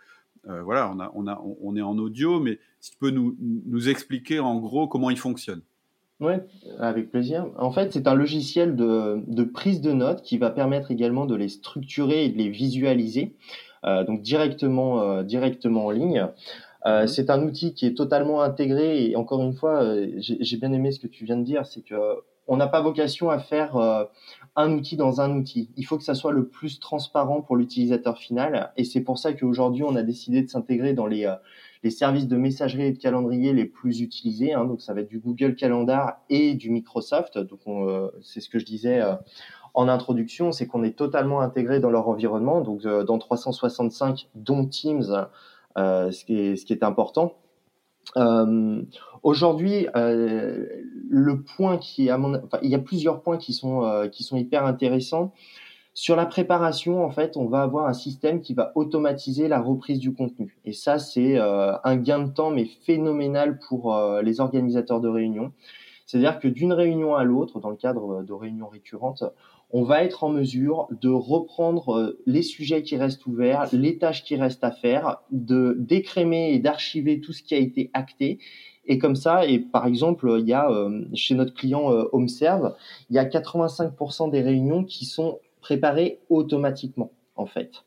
[0.47, 5.09] euh, voilà, on, est en audio, mais si tu peux nous, expliquer en gros comment
[5.09, 5.61] il fonctionne.
[6.19, 6.33] Oui,
[6.79, 7.47] avec plaisir.
[7.57, 11.35] En fait, c'est un logiciel de, de, prise de notes qui va permettre également de
[11.35, 13.35] les structurer et de les visualiser,
[13.83, 16.27] donc directement, directement en ligne.
[16.85, 17.07] Euh, mhm.
[17.07, 20.91] c'est un outil qui est totalement intégré et encore une fois, euh, j'ai bien aimé
[20.91, 21.95] ce que tu viens de dire, c'est que
[22.47, 24.05] on n'a pas vocation à faire euh,
[24.55, 25.71] un outil dans un outil.
[25.77, 29.33] Il faut que ça soit le plus transparent pour l'utilisateur final et c'est pour ça
[29.33, 31.33] qu'aujourd'hui on a décidé de s'intégrer dans les,
[31.81, 34.53] les services de messagerie et de calendrier les plus utilisés.
[34.53, 37.39] Hein, donc ça va être du Google Calendar et du Microsoft.
[37.39, 37.61] Donc
[38.21, 39.01] c'est ce que je disais
[39.75, 42.61] en introduction, c'est qu'on est totalement intégré dans leur environnement.
[42.61, 45.25] Donc dans 365, dont Teams euh,
[45.75, 47.33] ce, qui est, ce qui est important.
[48.17, 48.81] Euh,
[49.25, 50.67] Aujourd'hui, euh,
[51.09, 54.23] le point qui à mon, enfin, il y a plusieurs points qui sont euh, qui
[54.23, 55.33] sont hyper intéressants.
[55.95, 59.97] Sur la préparation, en fait, on va avoir un système qui va automatiser la reprise
[59.97, 60.59] du contenu.
[60.63, 65.51] Et ça, c'est euh, un gain de temps mais phénoménal pour les organisateurs de réunions.
[66.05, 69.23] C'est-à-dire que d'une réunion à l'autre, dans le cadre de réunions récurrentes,
[69.71, 74.23] on va être en mesure de reprendre euh, les sujets qui restent ouverts, les tâches
[74.23, 78.39] qui restent à faire, de décrémer et d'archiver tout ce qui a été acté.
[78.85, 82.75] Et comme ça, et par exemple, il y a euh, chez notre client euh, HomeServe,
[83.09, 87.83] il y a 85% des réunions qui sont préparées automatiquement, en fait,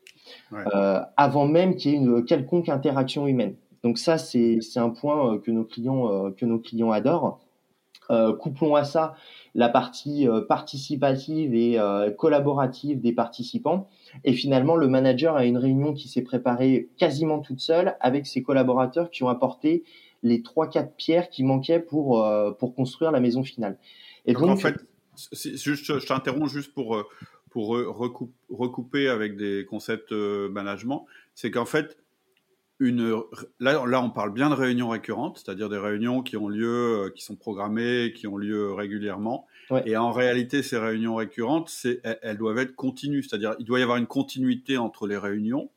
[1.15, 3.55] avant même qu'il y ait une quelconque interaction humaine.
[3.83, 7.39] Donc ça, c'est un point que nos clients que nos clients adorent.
[8.41, 9.15] couplons à ça
[9.55, 13.89] la partie euh, participative et euh, collaborative des participants.
[14.23, 18.43] Et finalement, le manager a une réunion qui s'est préparée quasiment toute seule avec ses
[18.43, 19.83] collaborateurs qui ont apporté
[20.21, 23.77] les trois quatre pierres qui manquaient pour euh, pour construire la maison finale.
[24.25, 24.75] Et donc, en fait,
[25.33, 27.03] juste, je t'interromps juste pour
[27.49, 27.75] pour
[28.49, 31.97] recouper avec des concepts management, c'est qu'en fait
[32.79, 33.21] une
[33.59, 37.09] là, là on parle bien de réunions récurrentes, c'est-à-dire des réunions qui ont lieu, euh,
[37.09, 39.45] qui sont programmées, qui ont lieu régulièrement.
[39.85, 43.83] Et en réalité, ces réunions récurrentes, c'est, elles, doivent être continues, c'est-à-dire il doit y
[43.83, 45.69] avoir une continuité entre les réunions.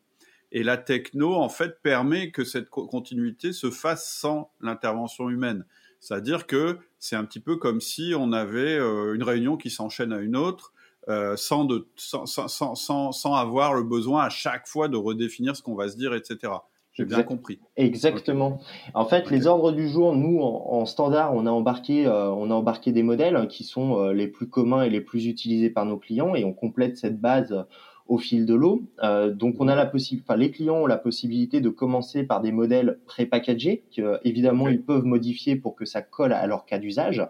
[0.51, 5.67] Et la techno, en fait, permet que cette continuité se fasse sans l'intervention humaine.
[6.01, 10.13] C'est-à-dire que c'est un petit peu comme si on avait euh, une réunion qui s'enchaîne
[10.13, 10.73] à une autre,
[11.09, 15.57] euh, sans, de, sans, sans, sans, sans, avoir le besoin à chaque fois de redéfinir
[15.57, 16.53] ce qu'on va se dire, etc.
[16.93, 17.59] J'ai bien compris.
[17.77, 18.61] Exactement.
[18.93, 22.55] En fait, les ordres du jour, nous, en, standard, on a embarqué, euh, on a
[22.55, 25.97] embarqué des modèles qui sont euh, les plus communs et les plus utilisés par nos
[25.97, 27.65] clients, et on complète cette base
[28.09, 28.83] au fil de l'eau.
[29.03, 32.53] Euh, donc, on a la enfin, les clients ont la possibilité de commencer par des
[32.53, 37.27] modèles pré-packagés, que évidemment ils peuvent modifier pour que ça colle à leur cas d'usage.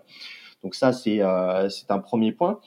[0.64, 1.20] Donc ça, c'est
[1.70, 2.60] c'est un premier point.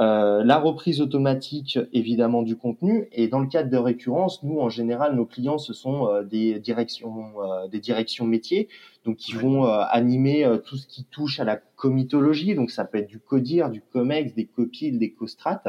[0.00, 3.08] Euh, la reprise automatique, évidemment, du contenu.
[3.12, 6.58] Et dans le cadre de récurrence, nous, en général, nos clients, ce sont euh, des
[6.58, 8.68] directions, euh, des directions métiers,
[9.04, 12.54] donc qui vont animer tout ce qui touche à la comitologie.
[12.54, 15.68] Donc, ça peut être du codir, du comex, des copies, des costrates.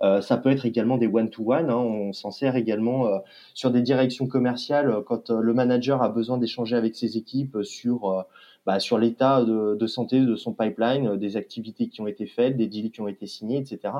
[0.00, 1.70] ça peut être également des one-to-one.
[1.70, 1.76] Hein.
[1.76, 3.22] On s'en sert également
[3.54, 8.26] sur des directions commerciales quand le manager a besoin d'échanger avec ses équipes sur
[8.66, 12.26] bah, sur l'état de, de, santé de son pipeline, euh, des activités qui ont été
[12.26, 13.94] faites, des deals qui ont été signés, etc.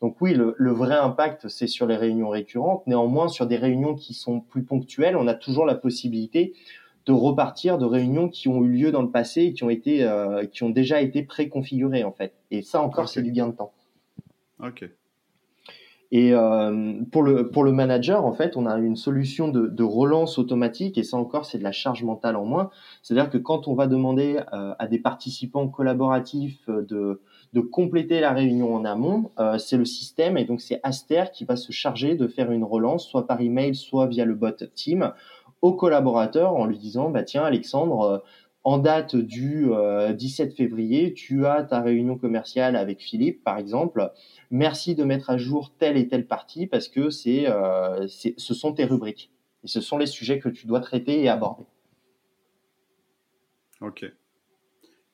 [0.00, 2.86] Donc oui, le, le vrai impact, c'est sur les réunions récurrentes.
[2.86, 6.54] Néanmoins, sur des réunions qui sont plus ponctuelles, on a toujours la possibilité
[7.06, 10.04] de repartir de réunions qui ont eu lieu dans le passé et qui ont été,
[10.04, 12.34] euh, qui ont déjà été préconfigurées en fait.
[12.50, 13.72] Et ça encore, c'est du gain de temps.
[14.62, 14.84] Ok.
[16.12, 19.82] Et euh, pour le pour le manager, en fait, on a une solution de, de
[19.84, 22.70] relance automatique et ça encore, c'est de la charge mentale en moins.
[23.02, 27.20] C'est-à-dire que quand on va demander euh, à des participants collaboratifs de
[27.52, 31.44] de compléter la réunion en amont, euh, c'est le système et donc c'est Aster qui
[31.44, 35.12] va se charger de faire une relance, soit par email, soit via le bot Team,
[35.62, 38.24] au collaborateur en lui disant bah tiens Alexandre,
[38.64, 39.70] en date du
[40.14, 44.10] 17 février, tu as ta réunion commerciale avec Philippe, par exemple
[44.50, 48.72] merci de mettre à jour telle et telle partie parce que euh, c'est, ce sont
[48.72, 49.30] tes rubriques
[49.64, 51.64] et ce sont les sujets que tu dois traiter et aborder.
[53.80, 54.04] Ok.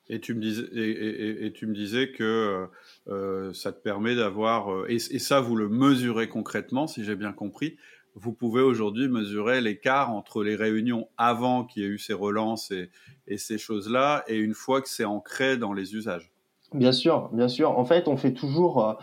[0.09, 2.67] Et tu me disais, que
[3.09, 7.33] euh, ça te permet d'avoir, euh, et, ça vous le mesurez concrètement, si j'ai bien
[7.33, 7.75] compris,
[8.19, 12.71] vous pouvez aujourd'hui mesurer l'écart entre les réunions avant qu'il y ait eu ces relances
[12.71, 12.89] et,
[13.27, 16.31] et ces choses-là, et une fois que c'est ancré dans les usages.
[16.73, 17.77] Bien sûr, bien sûr.
[17.77, 18.97] En fait, on fait toujours,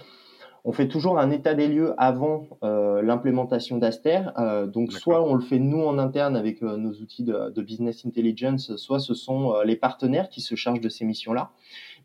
[0.66, 4.22] on fait toujours un état des lieux avant euh, l'implémentation d'Aster.
[4.38, 8.04] Euh, donc soit on le fait nous en interne avec euh, nos outils de, business
[8.06, 11.50] intelligence, soit ce sont les partenaires qui se chargent de ces missions-là.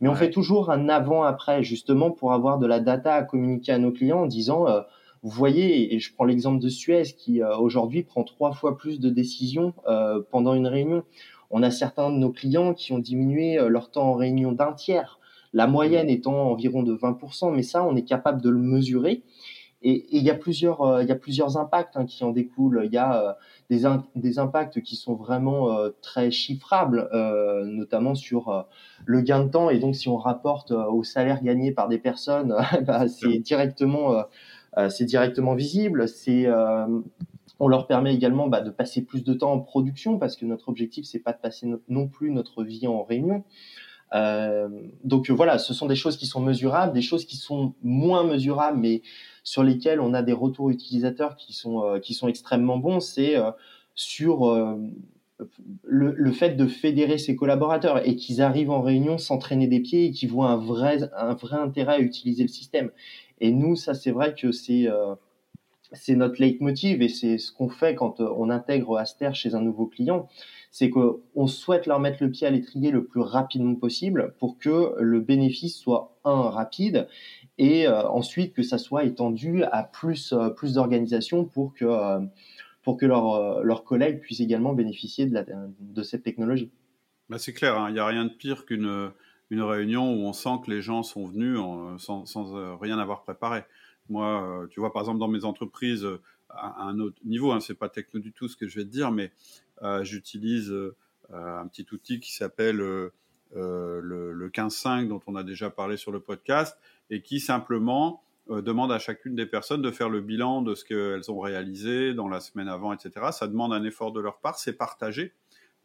[0.01, 3.77] Mais on fait toujours un avant-après justement pour avoir de la data à communiquer à
[3.77, 4.65] nos clients en disant
[5.21, 9.09] vous voyez, et je prends l'exemple de Suez qui aujourd'hui prend trois fois plus de
[9.09, 9.73] décisions
[10.31, 11.03] pendant une réunion.
[11.51, 15.19] On a certains de nos clients qui ont diminué leur temps en réunion d'un tiers
[15.53, 19.23] la moyenne étant environ de 20%, mais ça, on est capable de le mesurer.
[19.81, 22.81] Et il y a plusieurs, euh, y a plusieurs impacts hein, qui en découlent.
[22.83, 23.33] Il y a euh,
[23.69, 27.09] des, des impacts qui sont vraiment euh, très chiffrables,
[27.65, 28.67] notamment sur
[29.05, 29.69] le gain de temps.
[29.69, 32.55] Et donc, si on rapporte au salaire gagné par des personnes,
[32.85, 34.23] bah, c'est directement,
[34.89, 36.07] c'est directement visible.
[36.07, 36.47] C'est
[37.59, 40.69] on leur permet également bah, de passer plus de temps en production parce que notre
[40.69, 43.43] objectif c'est pas de passer non plus notre vie en réunion.
[44.15, 44.69] Euh,
[45.03, 48.79] donc voilà, ce sont des choses qui sont mesurables, des choses qui sont moins mesurables,
[48.79, 49.01] mais
[49.43, 52.99] sur lesquelles on a des retours utilisateurs qui sont euh, qui sont extrêmement bons.
[52.99, 53.51] C'est euh,
[53.95, 54.49] sur
[55.83, 59.81] le, le, fait de fédérer ses collaborateurs et qu'ils arrivent en réunion sans traîner des
[59.81, 62.91] pieds et qu'ils voient un vrai un vrai intérêt à utiliser le système.
[63.41, 64.87] Et nous, ça c'est vrai que c'est
[65.91, 69.87] c'est notre leitmotiv et c'est ce qu'on fait quand on intègre Aster chez un nouveau
[69.87, 70.27] client
[70.71, 74.93] c'est qu'on souhaite leur mettre le pied à l'étrier le plus rapidement possible pour que
[74.99, 77.07] le bénéfice soit un rapide
[77.57, 82.19] et euh, ensuite que ça soit étendu à plus euh, plus d'organisations pour que euh,
[82.83, 86.71] pour que leurs collègues puissent également bénéficier de, cette technologie.
[87.27, 87.89] Bah c'est clair, hein.
[87.89, 89.11] il n'y a rien de pire qu'une
[89.49, 91.57] une réunion où on sent que les gens sont venus
[91.97, 93.63] sans, sans rien avoir préparé.
[94.09, 96.07] Moi, tu vois, par exemple, dans mes entreprises,
[96.49, 98.89] à un autre niveau, hein, c'est pas techno du tout ce que je vais te
[98.89, 99.31] dire, mais
[99.81, 100.95] euh, j'utilise euh,
[101.31, 103.11] un petit outil qui s'appelle euh,
[103.53, 106.77] le, le 15.5 dont on a déjà parlé sur le podcast
[107.09, 111.29] et qui simplement demande à chacune des personnes de faire le bilan de ce qu'elles
[111.29, 113.27] ont réalisé dans la semaine avant, etc.
[113.31, 115.33] Ça demande un effort de leur part, c'est partagé.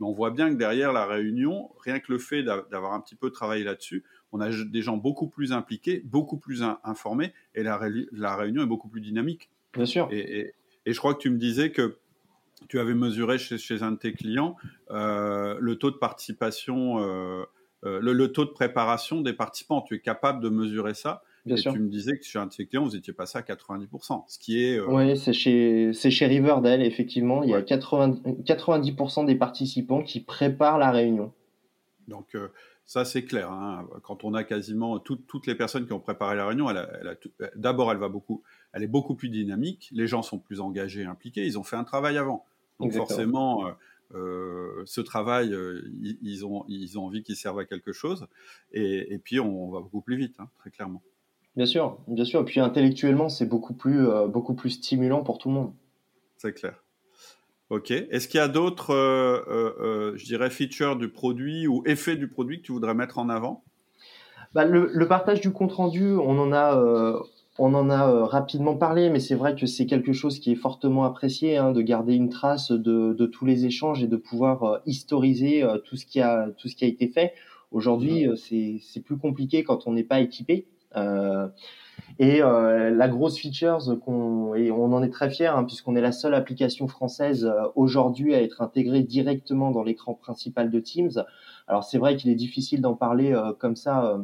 [0.05, 3.15] Mais on voit bien que derrière la réunion, rien que le fait d'avoir un petit
[3.15, 7.81] peu travaillé là-dessus, on a des gens beaucoup plus impliqués, beaucoup plus informés, et la,
[8.13, 9.49] la, réunion est beaucoup plus dynamique.
[9.73, 10.09] Bien sûr.
[10.11, 10.55] Et, et,
[10.87, 11.97] et, je crois que tu me disais que
[12.69, 14.57] tu avais mesuré chez, un de tes clients
[14.91, 17.45] euh, le taux de participation, euh,
[17.85, 19.83] euh, le, taux de préparation des participants.
[19.83, 21.23] Tu es capable de mesurer ça?
[21.47, 21.73] Bien et sûr.
[21.73, 24.39] tu me disais que chez un de tes clients, vous étiez passé à 90%, ce
[24.39, 24.81] qui est...
[24.81, 27.43] Oui, c'est chez, Riverdale, effectivement.
[27.43, 31.33] Il y a 80, 90% des participants qui préparent la réunion.
[32.09, 32.35] Donc,
[32.87, 33.51] ça, c'est clair.
[33.51, 33.89] Hein.
[34.03, 36.69] Quand on a quasiment toutes les personnes qui ont préparé la réunion,
[37.57, 39.89] d'abord, elle va beaucoup, elle est beaucoup plus dynamique.
[39.93, 41.47] Les gens sont plus engagés, et impliqués.
[41.47, 42.45] Ils ont fait un travail avant.
[42.81, 43.73] Donc forcément, euh,
[44.15, 45.83] euh, ce travail, euh,
[46.23, 48.27] ils, ont, ils ont envie qu'il serve à quelque chose.
[48.73, 51.03] Et, puis, on, va beaucoup plus vite, hein, très clairement.
[51.57, 52.41] Bien sûr, bien sûr.
[52.41, 55.73] Et puis intellectuellement, c'est beaucoup plus, beaucoup plus stimulant pour tout le monde.
[56.37, 56.83] C'est clair.
[57.71, 57.91] Ok.
[57.91, 58.93] Est-ce qu'il y a d'autres,
[60.17, 63.63] je dirais, features du produit ou effets du produit que tu voudrais mettre en avant?
[64.55, 67.19] Bah, le, partage du compte rendu, on en a, euh,
[67.59, 70.57] on en a euh, rapidement parlé, mais c'est vrai que c'est quelque chose qui est
[70.57, 74.63] fortement apprécié, hein, de garder une trace de, de, tous les échanges et de pouvoir
[74.63, 77.35] euh, historiser tout ce qui a tout ce qui a été fait.
[77.73, 80.69] Aujourd'hui, c'est plus compliqué quand on n'est pas équipé.
[82.19, 86.13] Et la grosse features qu'on et on en est très fier hein, puisqu'on est la
[86.13, 91.25] seule application française aujourd'hui à être intégrée directement dans l'écran principal de Teams.
[91.67, 94.19] Alors c'est vrai qu'il est difficile d'en parler comme ça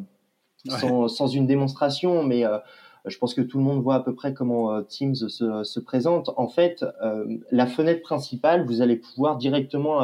[0.68, 2.58] sans, une démonstration, mais euh,
[3.06, 6.30] je pense que tout le monde voit à peu près comment euh, Teams se, présente.
[6.36, 10.00] En fait, euh, la fenêtre principale, vous allez pouvoir directement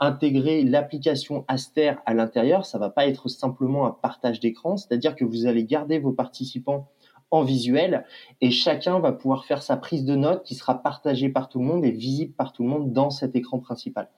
[0.00, 2.66] intégrer l'application Aster à l'intérieur.
[2.66, 6.88] Ça va pas être simplement un partage d'écran, c'est-à-dire que vous allez garder vos participants
[7.30, 8.04] en visuel
[8.40, 11.66] et chacun va pouvoir faire sa prise de notes qui sera partagée par tout le
[11.66, 14.08] monde et visible par tout le monde dans cet écran principal.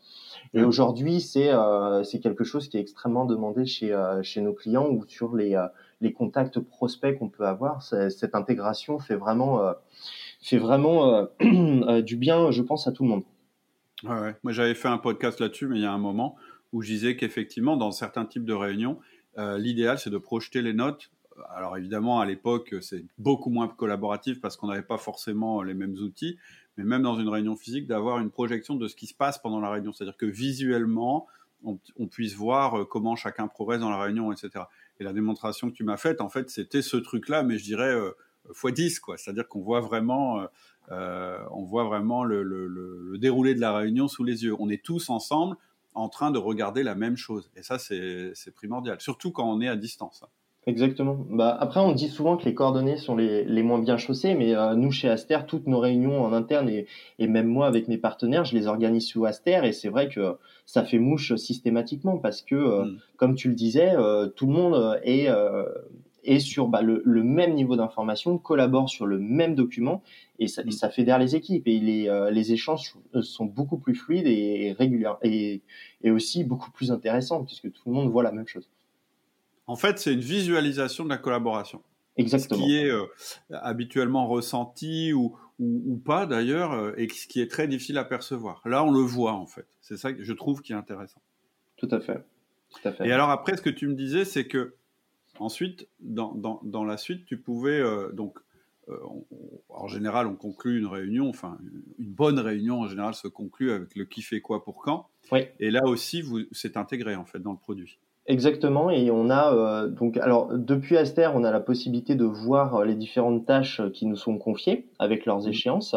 [0.54, 4.52] Et aujourd'hui, c'est euh, c'est quelque chose qui est extrêmement demandé chez euh, chez nos
[4.52, 5.66] clients ou sur les euh,
[6.00, 7.82] les contacts prospects qu'on peut avoir.
[7.82, 9.72] Cette intégration fait vraiment euh,
[10.40, 13.22] fait vraiment du bien, je pense, à tout le monde.
[14.04, 14.36] Ouais, ouais.
[14.42, 16.36] Moi, j'avais fait un podcast là-dessus, mais il y a un moment
[16.72, 19.00] où je disais qu'effectivement, dans certains types de réunions,
[19.36, 21.10] l'idéal c'est de projeter les notes.
[21.54, 25.94] Alors évidemment, à l'époque, c'est beaucoup moins collaboratif parce qu'on n'avait pas forcément les mêmes
[25.94, 26.38] outils,
[26.76, 29.60] mais même dans une réunion physique, d'avoir une projection de ce qui se passe pendant
[29.60, 29.92] la réunion.
[29.92, 31.26] C'est-à-dire que visuellement,
[31.64, 34.64] on, puisse voir euh, comment chacun progresse dans la réunion, etc.
[34.98, 37.92] Et la démonstration que tu m'as faite, en fait, c'était ce truc-là, mais je dirais
[37.94, 38.12] euh,
[38.48, 39.16] x 10, quoi.
[39.16, 40.46] C'est-à-dire qu'on voit vraiment,
[40.90, 44.54] euh, on voit vraiment le, le, déroulé de la réunion sous les yeux.
[44.58, 45.56] On est tous ensemble
[45.94, 47.50] en train de regarder la même chose.
[47.56, 50.24] Et ça, c'est primordial, surtout quand on est à distance.
[50.66, 51.16] Exactement.
[51.30, 54.54] Bah, après, on dit souvent que les coordonnées sont les, les moins bien chaussées, mais
[54.54, 56.86] euh, nous, chez Aster, toutes nos réunions en interne et,
[57.18, 60.36] et, même moi avec mes partenaires, je les organise sous Aster et c'est vrai que
[60.66, 62.98] ça fait mouche systématiquement parce que, euh, mm.
[63.16, 65.28] comme tu le disais, euh, tout le monde est,
[66.24, 70.02] est sur bah, le, le, même niveau d'information, collabore sur le même document
[70.38, 74.26] et ça, et ça fédère les équipes et les, les échanges sont beaucoup plus fluides
[74.26, 75.62] et réguliers et,
[76.02, 78.68] et aussi beaucoup plus intéressants puisque tout le monde voit la même chose.
[79.66, 81.80] En fait, c'est une visualisation de la collaboration.
[82.16, 82.60] Exactement.
[82.60, 83.06] Ce qui est euh,
[83.50, 88.62] habituellement ressenti ou, ou, pas d'ailleurs, euh, et ce qui est très difficile à percevoir.
[88.64, 89.66] Là, on le voit en fait.
[89.80, 91.20] C'est ça que je trouve qui est intéressant.
[91.76, 92.24] Tout à fait.
[92.70, 93.06] Tout à fait.
[93.06, 94.74] Et alors après, ce que tu me disais, c'est que
[95.40, 98.38] ensuite, dans, dans, dans, la suite, tu pouvais euh, donc
[99.68, 101.58] en général, on conclut une réunion, enfin
[101.98, 105.06] une bonne réunion en général se conclut avec le qui fait quoi pour quand.
[105.30, 105.46] Oui.
[105.60, 107.98] Et là aussi, c'est intégré en fait dans le produit.
[108.26, 112.76] Exactement, et on a euh, donc alors depuis Aster, on a la possibilité de voir
[112.76, 115.48] euh, les différentes tâches qui nous sont confiées avec leurs mmh.
[115.48, 115.96] échéances,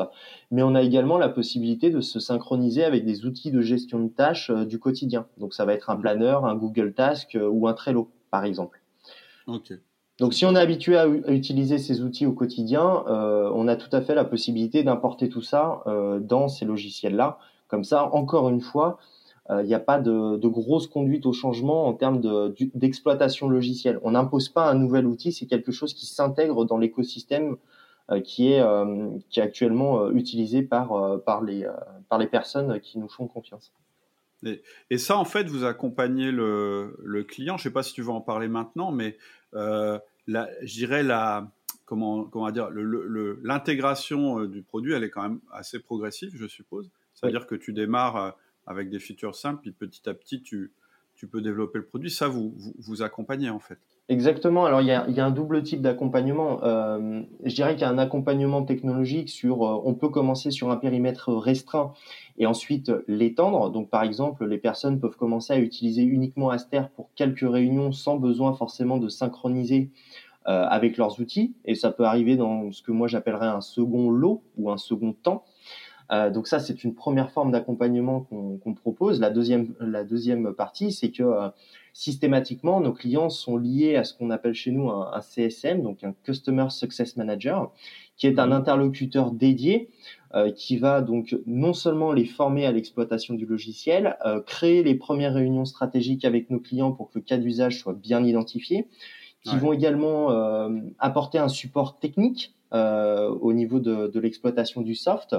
[0.50, 4.10] mais on a également la possibilité de se synchroniser avec des outils de gestion de
[4.10, 5.28] tâches euh, du quotidien.
[5.38, 6.02] Donc ça va être un mmh.
[6.02, 8.83] planeur, un Google Task ou un Trello, par exemple.
[10.20, 14.02] Donc si on est habitué à, utiliser ces outils au quotidien, on a tout à
[14.02, 15.84] fait la possibilité d'importer tout ça
[16.22, 17.40] dans ces logiciels-là.
[17.68, 19.00] Comme ça, encore une fois,
[19.50, 22.22] il euh, n'y a pas de, grosse conduite au changement en termes
[22.76, 24.00] d'exploitation logicielle.
[24.04, 27.58] On n'impose pas un nouvel outil, c'est quelque chose qui s'intègre dans l'écosystème
[28.12, 33.74] euh, qui est euh, actuellement utilisé par les personnes qui nous font confiance.
[34.90, 37.58] Et, ça, en fait, vous accompagnez le, client.
[37.58, 39.18] Je ne sais pas si tu veux en parler maintenant, mais
[39.54, 41.52] euh, je dirais la
[41.86, 42.70] comment dire
[43.44, 46.90] l'intégration le, du produit, elle est quand même assez progressive, je suppose.
[47.14, 50.72] C'est-à-dire que tu démarres avec des features simples, puis petit à petit, tu,
[51.32, 52.12] peux développer le produit.
[52.12, 53.80] Ça, vous, vous, accompagnez en fait.
[54.10, 54.66] Exactement.
[54.66, 56.62] Alors, il y a, y a un double type d'accompagnement.
[56.64, 60.70] Euh, je dirais qu'il y a un accompagnement technologique sur, euh, on peut commencer sur
[60.72, 61.94] un périmètre restreint
[62.38, 63.70] et ensuite l'étendre.
[63.70, 68.18] Donc, par exemple, les personnes peuvent commencer à utiliser uniquement Aster pour quelques réunions sans
[68.18, 69.90] besoin forcément de synchroniser
[70.48, 71.56] euh, avec leurs outils.
[71.64, 75.14] Et ça peut arriver dans ce que moi j'appellerais un second lot ou un second
[75.14, 75.46] temps.
[76.12, 79.20] Euh, donc ça, c'est une première forme d'accompagnement qu'on propose.
[79.22, 81.50] La deuxième, la deuxième partie, c'est que euh,
[81.94, 86.14] systématiquement, nos clients sont liés à ce qu'on appelle chez nous un, CSM, donc un
[86.24, 87.72] Customer Success Manager,
[88.18, 88.54] qui est un mmh.
[88.54, 89.90] interlocuteur dédié
[90.34, 95.34] euh, qui va donc non seulement les former à l'exploitation du logiciel, créer les premières
[95.34, 98.88] réunions stratégiques avec nos clients pour que le cas d'usage soit bien identifié,
[99.44, 100.30] qui vont également
[101.00, 105.36] apporter un support technique euh, au niveau de, l'exploitation du soft.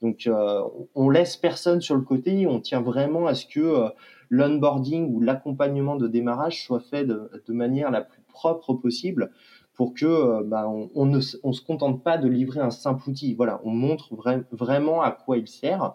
[0.00, 0.62] Donc, euh,
[0.94, 3.88] on laisse personne sur le côté, on tient vraiment à ce que euh,
[4.30, 9.32] l'onboarding ou l'accompagnement de démarrage soit fait de, manière la plus propre possible
[9.74, 13.34] pour que bah, on, ne se contente pas de livrer un simple outil.
[13.34, 14.16] Voilà, on montre
[14.50, 15.94] vraiment à quoi il sert.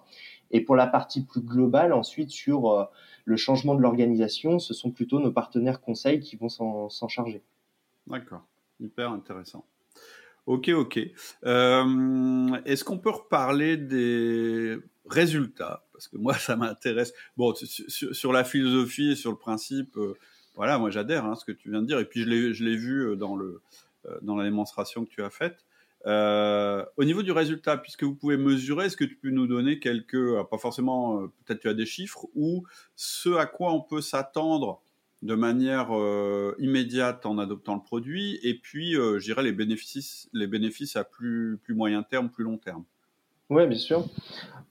[0.51, 2.87] Et pour la partie plus globale, ensuite sur
[3.25, 7.41] le changement de l'organisation, ce sont plutôt nos partenaires conseils qui vont s'en charger.
[8.05, 8.43] D'accord,
[8.79, 9.65] hyper intéressant.
[10.45, 10.99] Ok, ok.
[11.45, 15.85] Euh, est-ce qu'on peut reparler des résultats?
[15.93, 17.13] Parce que moi, ça m'intéresse.
[17.37, 20.17] Bon, sur, la philosophie et sur le principe, euh,
[20.55, 21.99] voilà, moi j'adhère à hein, ce que tu viens de dire.
[21.99, 23.37] Et puis je l'ai vu euh, dans,
[24.35, 25.63] la démonstration que tu as faite.
[26.05, 30.43] au niveau du résultat, puisque vous pouvez mesurer, est-ce que tu peux nous donner quelques,
[30.51, 32.65] pas forcément, peut-être tu as des chiffres, ou
[32.97, 34.81] ce à quoi on peut s'attendre
[35.23, 40.29] de manière euh, immédiate en adoptant le produit, et puis, euh, je dirais, les bénéfices,
[40.33, 42.83] les bénéfices à plus, plus moyen terme, plus long terme.
[43.49, 44.05] Oui, bien sûr.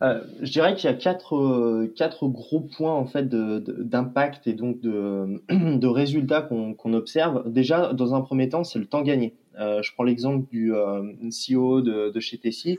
[0.03, 4.81] Euh, je dirais qu'il y a quatre, quatre gros points en fait d'impact et donc
[4.81, 5.43] de,
[5.79, 7.51] de résultats qu'on observe.
[7.51, 9.35] Déjà, dans un premier temps, c'est le temps gagné.
[9.57, 12.79] je prends l'exemple du CEO de, de chez Tessie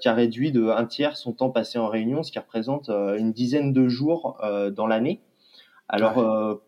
[0.00, 3.32] qui a réduit de un tiers son temps passé en réunion, ce qui représente une
[3.32, 4.40] dizaine de jours
[4.74, 5.20] dans l'année.
[5.88, 6.58] Alors,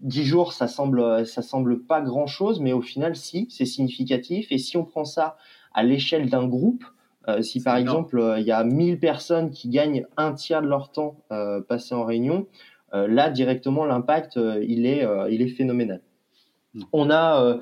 [0.00, 4.48] 10 jours, ça semble, ça semble pas grand chose, mais au final, si, c'est significatif.
[4.50, 5.36] Et si on prend ça
[5.72, 6.84] à l'échelle d'un groupe,
[7.28, 10.68] euh, si par exemple euh, il y a 1000 personnes qui gagnent un tiers de
[10.68, 12.46] leur temps euh, passé en réunion,
[12.92, 16.00] là directement l'impact il est, il est phénoménal.
[16.72, 16.82] Hmm.
[16.94, 17.58] On a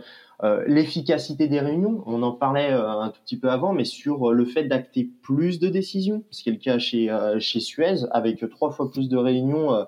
[0.66, 4.62] l'efficacité des réunions, on en parlait un tout petit peu avant, mais sur le fait
[4.62, 7.10] d'acter plus de décisions, ce qui est le cas chez,
[7.40, 9.86] chez Suez, avec trois fois plus de réunions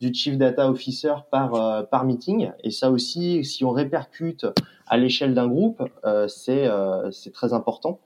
[0.00, 2.50] du Chief Data Officer par, euh, par meeting.
[2.64, 4.46] Et ça aussi, si on répercute
[4.86, 8.00] à l'échelle d'un groupe, euh, c'est euh, c'est très important.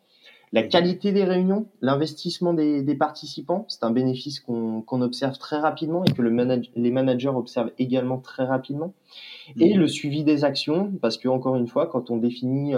[0.52, 5.56] La qualité des réunions, l'investissement des, des, participants, c'est un bénéfice qu'on qu'on observe très
[5.56, 6.30] rapidement et que le
[6.76, 8.92] les managers observent également très rapidement.
[9.58, 9.80] Et mmh.
[9.80, 12.74] le suivi des actions, parce que encore une fois, quand on définit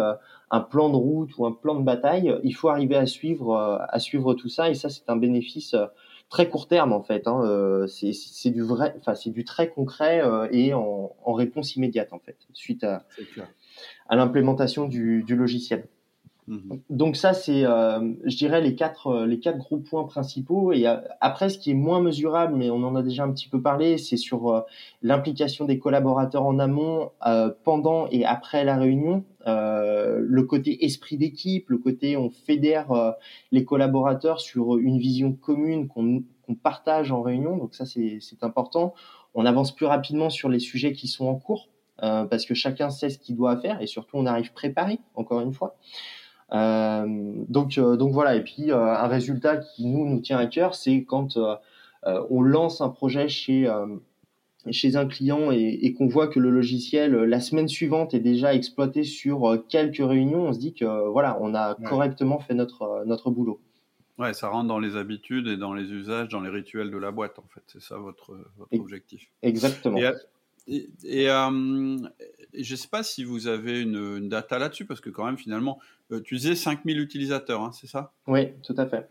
[0.51, 3.55] un plan de route ou un plan de bataille, il faut arriver à suivre
[3.91, 4.71] à suivre tout ça.
[4.71, 5.75] Et ça, c'est un bénéfice
[6.29, 7.27] très court terme en fait.
[7.27, 11.77] Hein, euh, c'est du vrai, enfin c'est du très concret euh, et en, en, réponse
[11.77, 13.07] immédiate en fait suite à,
[14.09, 15.87] à l'implémentation du, du, logiciel.
[16.49, 16.81] Mhm.
[16.91, 20.73] Donc ça c'est, euh, je dirais les quatre les quatre gros points principaux.
[20.73, 20.87] Et
[21.21, 23.99] après ce qui est moins mesurable, mais on en a déjà un petit peu parlé,
[23.99, 24.65] c'est sur
[25.03, 27.11] l'implication des collaborateurs en amont,
[27.65, 29.25] pendant et après la réunion.
[29.47, 33.13] Euh, le côté esprit d'équipe, le côté on fédère euh,
[33.53, 36.25] les collaborateurs sur une vision commune qu'on
[36.63, 37.57] partage en réunion.
[37.57, 38.95] Donc ça, c'est important.
[39.35, 41.69] On avance plus rapidement sur les sujets qui sont en cours
[42.03, 45.41] euh, parce que chacun sait ce qu'il doit faire et surtout on arrive préparé, encore
[45.41, 45.77] une fois.
[46.53, 48.37] Donc, donc voilà.
[48.37, 51.39] Et puis un résultat qui nous nous tient à cœur, c'est quand
[52.05, 53.69] on lance un projet chez
[54.71, 58.55] chez un client et, qu'on voit que le logiciel euh, la semaine suivante est déjà
[58.55, 62.55] exploité sur euh, quelques réunions, on se dit que euh, voilà, on a correctement fait
[62.55, 63.61] notre notre boulot.
[64.19, 67.11] Ouais, ça rentre dans les habitudes et dans les usages, dans les rituels de la
[67.11, 67.63] boîte en fait.
[67.67, 69.31] C'est ça votre, votre objectif.
[69.43, 69.99] Exactement.
[69.99, 70.11] Et,
[70.67, 75.39] et, je ne sais pas si vous avez une, data là-dessus, parce que quand même,
[75.39, 75.79] finalement,
[76.25, 78.13] tu disais 5000 utilisateurs, hein, c'est ça?
[78.27, 79.09] Oui, tout à fait.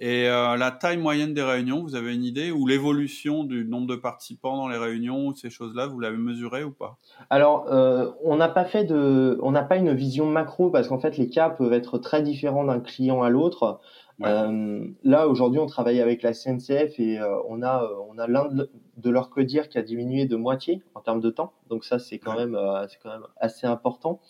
[0.00, 3.88] Et euh, la taille moyenne des réunions, vous avez une idée Ou l'évolution du nombre
[3.88, 6.98] de participants dans les réunions, ces choses-là, vous l'avez mesuré ou pas?
[7.30, 11.00] Alors, euh, on n'a pas fait de, on n'a pas une vision macro parce qu'en
[11.00, 13.80] fait, les cas peuvent être très différents d'un client à l'autre.
[14.24, 18.26] Euh, là, aujourd'hui, on travaille avec la CNCF et euh, on a, euh, on a
[18.26, 21.52] l'un de, leurs codir qui a diminué de moitié en termes de temps.
[21.68, 22.58] Donc ça, c'est quand même,
[22.88, 24.20] c'est quand même assez important.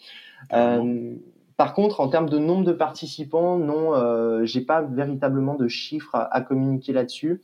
[1.58, 6.14] Par contre, en termes de nombre de participants, non, euh, j'ai pas véritablement de chiffres
[6.14, 7.42] à, communiquer là-dessus.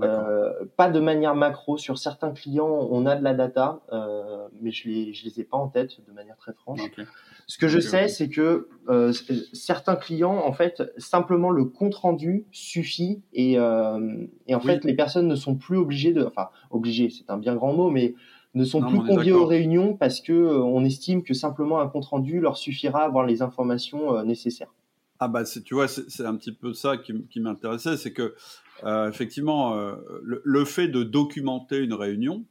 [0.00, 1.76] Euh, pas de manière macro.
[1.76, 5.44] Sur certains clients, on a de la data, euh, mais je les, je les ai
[5.44, 6.80] pas en tête de manière très franche.
[7.48, 9.12] Ce que je sais, c'est que euh,
[9.52, 14.94] certains clients, en fait, simplement le compte rendu suffit et, euh, et en fait, les
[14.94, 18.14] personnes ne sont plus obligées de, enfin, obligées, c'est un bien grand mot, mais
[18.54, 22.06] ne sont plus conviés aux réunions parce que euh, on estime que simplement un compte
[22.06, 24.72] rendu leur suffira à avoir les informations euh, nécessaires.
[25.20, 28.34] Ah bah tu vois c'est un petit peu ça qui, qui m'intéressait, c'est que
[29.08, 29.74] effectivement
[30.22, 32.44] le, fait de documenter une réunion,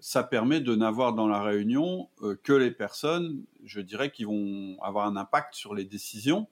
[0.00, 2.08] ça permet de n'avoir dans la réunion
[2.42, 6.46] que les personnes, je dirais, qui vont avoir un impact sur les décisions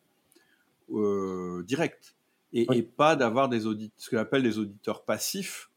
[0.89, 2.17] directes
[2.53, 5.69] et, et pas d'avoir des audits, ce qu'on appelle des auditeurs passifs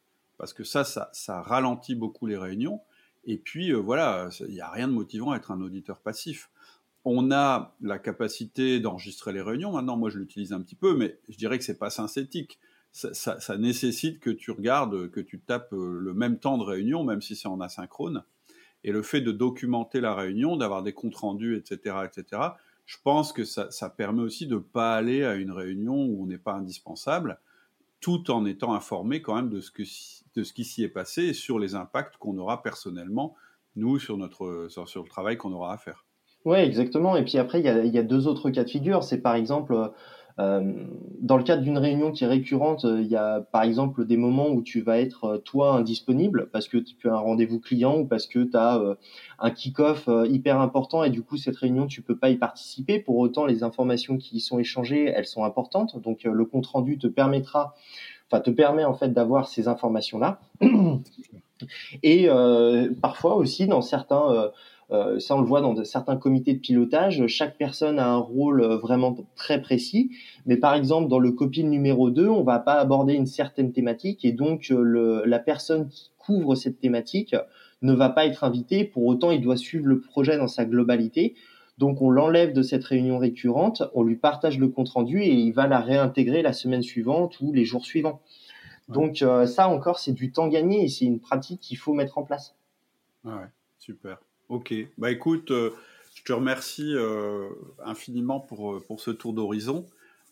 [0.42, 2.82] parce que ça, ça, ralentit beaucoup les réunions.
[3.26, 6.50] Et puis, euh, voilà, il n'y a rien de motivant à être un auditeur passif.
[7.06, 9.72] On a la capacité d'enregistrer les réunions.
[9.74, 12.58] Maintenant, moi, je l'utilise un petit peu, mais je dirais que c'est pas synthétique.
[12.92, 17.22] Ça, nécessite que tu regardes, que tu tapes euh, le même temps de réunion, même
[17.22, 18.24] si c'est en asynchrone.
[18.84, 22.42] Et le fait de documenter la réunion, d'avoir des comptes rendus, etc., etc.,
[22.86, 26.26] je pense que ça, permet aussi de ne pas aller à une réunion où on
[26.26, 27.40] n'est pas indispensable
[28.02, 31.76] tout en étant informé quand même de ce, qui s'y est passé et sur les
[31.76, 33.36] impacts qu'on aura personnellement
[33.78, 36.06] nous, sur, notre, sur, le travail qu'on aura à faire.
[36.44, 37.16] Oui, exactement.
[37.16, 39.04] Et puis après, il y a, y a, deux autres cas de figure.
[39.04, 39.88] C'est par exemple euh,
[40.38, 44.18] dans le cadre d'une réunion qui est récurrente, euh, il y a par exemple des
[44.18, 48.00] moments où tu vas être euh, toi indisponible parce que tu as un rendez-vous client
[48.00, 48.82] ou parce que tu as
[49.40, 53.00] un kick-off hyper important et du coup cette réunion tu peux pas y participer.
[53.00, 56.02] Pour autant les informations qui y sont échangées, elles sont importantes.
[56.02, 57.76] Donc le compte rendu te permettra
[58.30, 60.40] enfin te permet en fait d'avoir ces informations là.
[62.04, 62.28] Et
[63.02, 64.52] parfois aussi dans certains
[64.92, 67.26] euh, ça, on le voit dans certains comités de pilotage.
[67.28, 70.12] Chaque personne a un rôle euh, vraiment très précis.
[70.46, 74.26] Mais par exemple, dans le copil numéro 2, on va pas aborder une certaine thématique
[74.26, 77.36] et donc euh, le, la personne qui couvre cette thématique
[77.82, 78.84] ne va pas être invitée.
[78.84, 81.36] Pour autant, il doit suivre le projet dans sa globalité.
[81.78, 85.52] Donc, on l'enlève de cette réunion récurrente, on lui partage le compte rendu et il
[85.52, 88.22] va la réintégrer la semaine suivante ou les jours suivants.
[88.88, 92.24] Donc, ça encore, c'est du temps gagné et c'est une pratique qu'il faut mettre en
[92.24, 92.56] place.
[93.24, 93.48] Ouais,
[93.80, 94.20] super.
[94.52, 95.70] Ok, bah écoute, euh,
[96.14, 97.48] je te remercie euh,
[97.86, 99.86] infiniment pour, euh, pour ce tour d'horizon.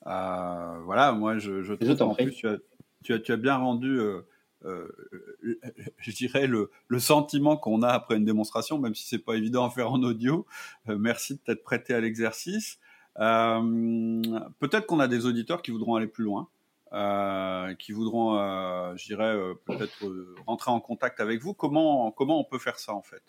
[0.04, 1.72] voilà, moi je, je
[2.04, 2.58] en plus tu as,
[3.02, 3.98] tu, as, tu as, bien rendu,
[4.66, 9.64] je dirais, le, le sentiment qu'on a après une démonstration, même si c'est pas évident
[9.66, 10.46] à faire en audio.
[10.86, 12.78] merci de t'être prêté à l'exercice.
[13.16, 16.50] Peut-être qu'on a des auditeurs qui voudront aller plus loin.
[16.92, 20.12] Euh, qui voudront, euh, je dirais, peut-être
[20.46, 21.54] rentrer en contact avec vous.
[21.54, 23.24] Comment, comment on peut faire ça en fait?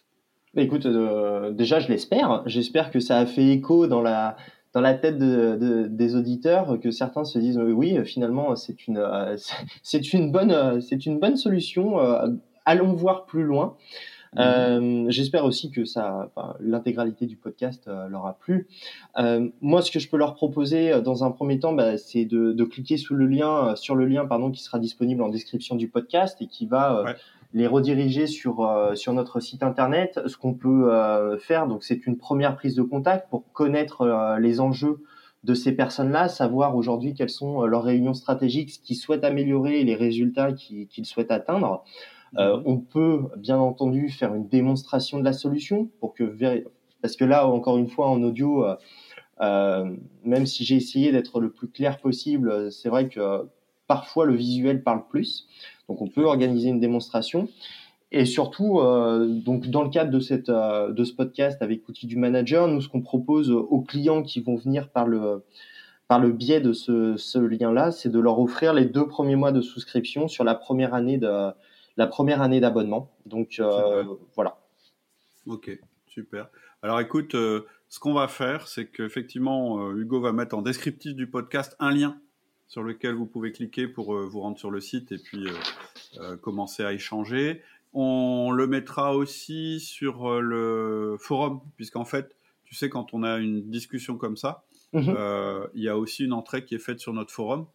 [0.56, 2.42] Écoute, euh, déjà, je l'espère.
[2.46, 4.36] J'espère que ça a fait écho dans la
[4.72, 9.36] dans la tête de, des auditeurs, que certains se disent oui, finalement, c'est une euh,
[9.82, 11.98] c'est une bonne euh, c'est une bonne solution.
[12.64, 13.76] allons voir plus loin.
[14.36, 15.10] Mhm.
[15.10, 16.30] J'espère aussi que ça,
[16.60, 18.68] l'intégralité du podcast leur a plu.
[19.60, 22.64] moi, ce que je peux leur proposer dans un premier temps, bah, c'est de, de,
[22.64, 26.40] cliquer sous le lien, sur le lien pardon, qui sera disponible en description du podcast
[26.40, 27.16] et qui va
[27.52, 30.20] les rediriger sur euh, sur notre site internet.
[30.26, 34.38] Ce qu'on peut euh, faire, donc c'est une première prise de contact pour connaître euh,
[34.38, 35.02] les enjeux
[35.42, 39.84] de ces personnes-là, savoir aujourd'hui quelles sont leurs réunions stratégiques, ce qu'ils souhaitent améliorer et
[39.84, 41.82] les résultats qu'ils souhaitent atteindre.
[42.34, 42.62] Mhm.
[42.64, 46.36] on peut bien entendu faire une démonstration de la solution pour que
[47.00, 48.66] parce que là encore une fois en audio,
[49.40, 53.48] même si j'ai essayé d'être le plus clair possible, c'est vrai que
[53.90, 55.48] parfois le visuel parle plus.
[55.90, 57.48] Donc on peut organiser une démonstration.
[58.12, 62.06] Et surtout, euh, donc dans le cadre de cette euh, de ce podcast avec outils
[62.06, 65.42] du manager, nous ce qu'on propose aux clients qui vont venir par le
[66.06, 69.50] par le biais de ce, ce lien-là, c'est de leur offrir les deux premiers mois
[69.50, 71.50] de souscription sur la première année de
[71.96, 73.10] la première année d'abonnement.
[73.26, 74.04] Donc euh,
[74.36, 74.60] voilà.
[75.46, 75.76] Ok,
[76.06, 76.50] super.
[76.82, 81.74] Alors écoute, ce qu'on va faire, c'est qu'effectivement, Hugo va mettre en descriptif du podcast
[81.80, 82.16] un lien
[82.70, 85.52] sur lequel vous pouvez cliquer pour euh, vous rendre sur le site et puis euh,
[86.18, 87.62] euh, commencer à échanger.
[87.92, 93.68] On le mettra aussi sur le forum, puisqu'en fait, tu sais, quand on a une
[93.68, 94.62] discussion comme ça,
[94.92, 95.12] mhm.
[95.74, 97.66] il y a aussi une entrée qui est faite sur notre forum,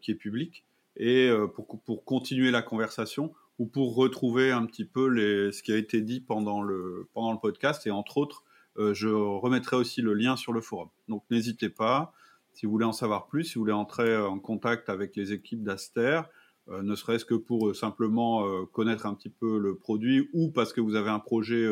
[0.00, 0.62] qui est public,
[0.96, 5.72] et pour, pour continuer la conversation ou pour retrouver un petit peu les, ce qui
[5.72, 8.44] a été dit pendant le, pendant le podcast, et entre autres,
[8.78, 10.90] je remettrai aussi le lien sur le forum.
[11.08, 12.12] Donc n'hésitez pas.
[12.56, 15.62] Si vous voulez en savoir plus, si vous voulez entrer en contact avec les équipes
[15.62, 16.22] d'Aster,
[16.70, 20.50] euh, ne serait-ce que pour euh, simplement euh, connaître un petit peu le produit ou
[20.50, 21.66] parce que vous avez un projet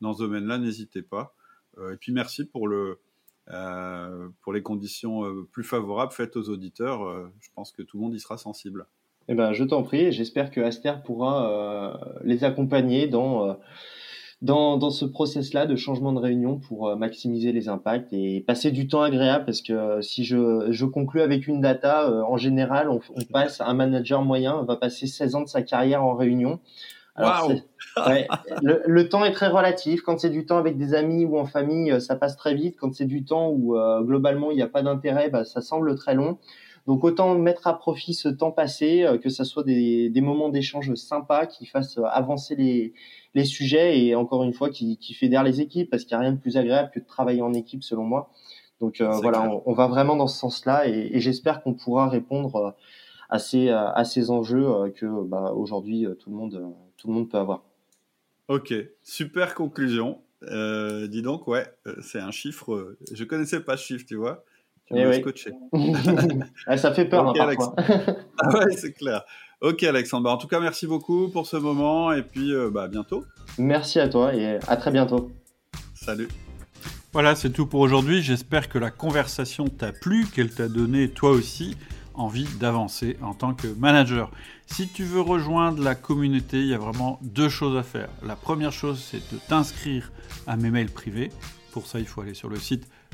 [0.00, 1.34] dans ce domaine-là, n'hésitez pas.
[1.78, 7.30] et puis merci pour les conditions plus favorables faites aux auditeurs.
[7.40, 8.86] je pense que tout le monde y sera sensible.
[9.28, 10.12] Eh ben, je t'en prie.
[10.12, 13.58] J'espère que Aster pourra les accompagner dans
[14.42, 18.72] dans, dans ce process-là de changement de réunion pour euh, maximiser les impacts et passer
[18.72, 22.36] du temps agréable parce que euh, si je, je conclue avec une data, euh, en
[22.36, 26.14] général, on, on, passe, un manager moyen va passer 16 ans de sa carrière en
[26.14, 26.58] réunion.
[27.14, 27.52] Alors,
[28.06, 28.26] ouais,
[28.62, 30.00] le, le, temps est très relatif.
[30.00, 32.76] Quand c'est du temps avec des amis ou en famille, ça passe très vite.
[32.80, 36.14] Quand c'est du temps où globalement il n'y a pas d'intérêt, bah, ça semble très
[36.14, 36.38] long.
[36.86, 40.92] Donc autant mettre à profit ce temps passé, que ça soit des, des moments d'échange
[40.94, 42.92] sympas qui fassent avancer les,
[43.34, 46.26] les sujets et encore une fois qui, qui fédère les équipes parce qu'il n'y a
[46.26, 48.30] rien de plus agréable que de travailler en équipe selon moi.
[48.80, 52.56] Donc euh, voilà, on, va vraiment dans ce sens-là et, et j'espère qu'on pourra répondre
[52.56, 52.70] euh,
[53.30, 57.30] à ces, euh, à ces enjeux que bah, aujourd'hui tout le monde tout le monde
[57.30, 57.62] peut avoir.
[58.48, 60.18] Ok, super conclusion.
[60.42, 61.64] Euh, dis donc, ouais,
[62.02, 62.96] c'est un chiffre.
[63.12, 64.44] Je connaissais pas ce chiffre, tu vois.
[64.86, 65.22] Tu eh oui.
[66.66, 67.74] Ah, ça fait peur hein, parfois.
[68.38, 69.24] ah ouais, c'est clair.
[69.60, 72.84] Ok Alexandre, bah, en tout cas merci beaucoup pour ce moment et puis euh, bah,
[72.84, 73.24] à bientôt.
[73.58, 75.30] Merci à toi et à très bientôt.
[75.94, 76.28] Salut.
[77.12, 78.22] Voilà, c'est tout pour aujourd'hui.
[78.22, 81.76] J'espère que la conversation t'a plu, qu'elle t'a donné toi aussi
[82.14, 84.30] envie d'avancer en tant que manager.
[84.66, 88.08] Si tu veux rejoindre la communauté, il y a vraiment deux choses à faire.
[88.26, 90.10] La première chose, c'est de t'inscrire
[90.46, 91.30] à mes mails privés.
[91.72, 92.88] Pour ça, il faut aller sur le site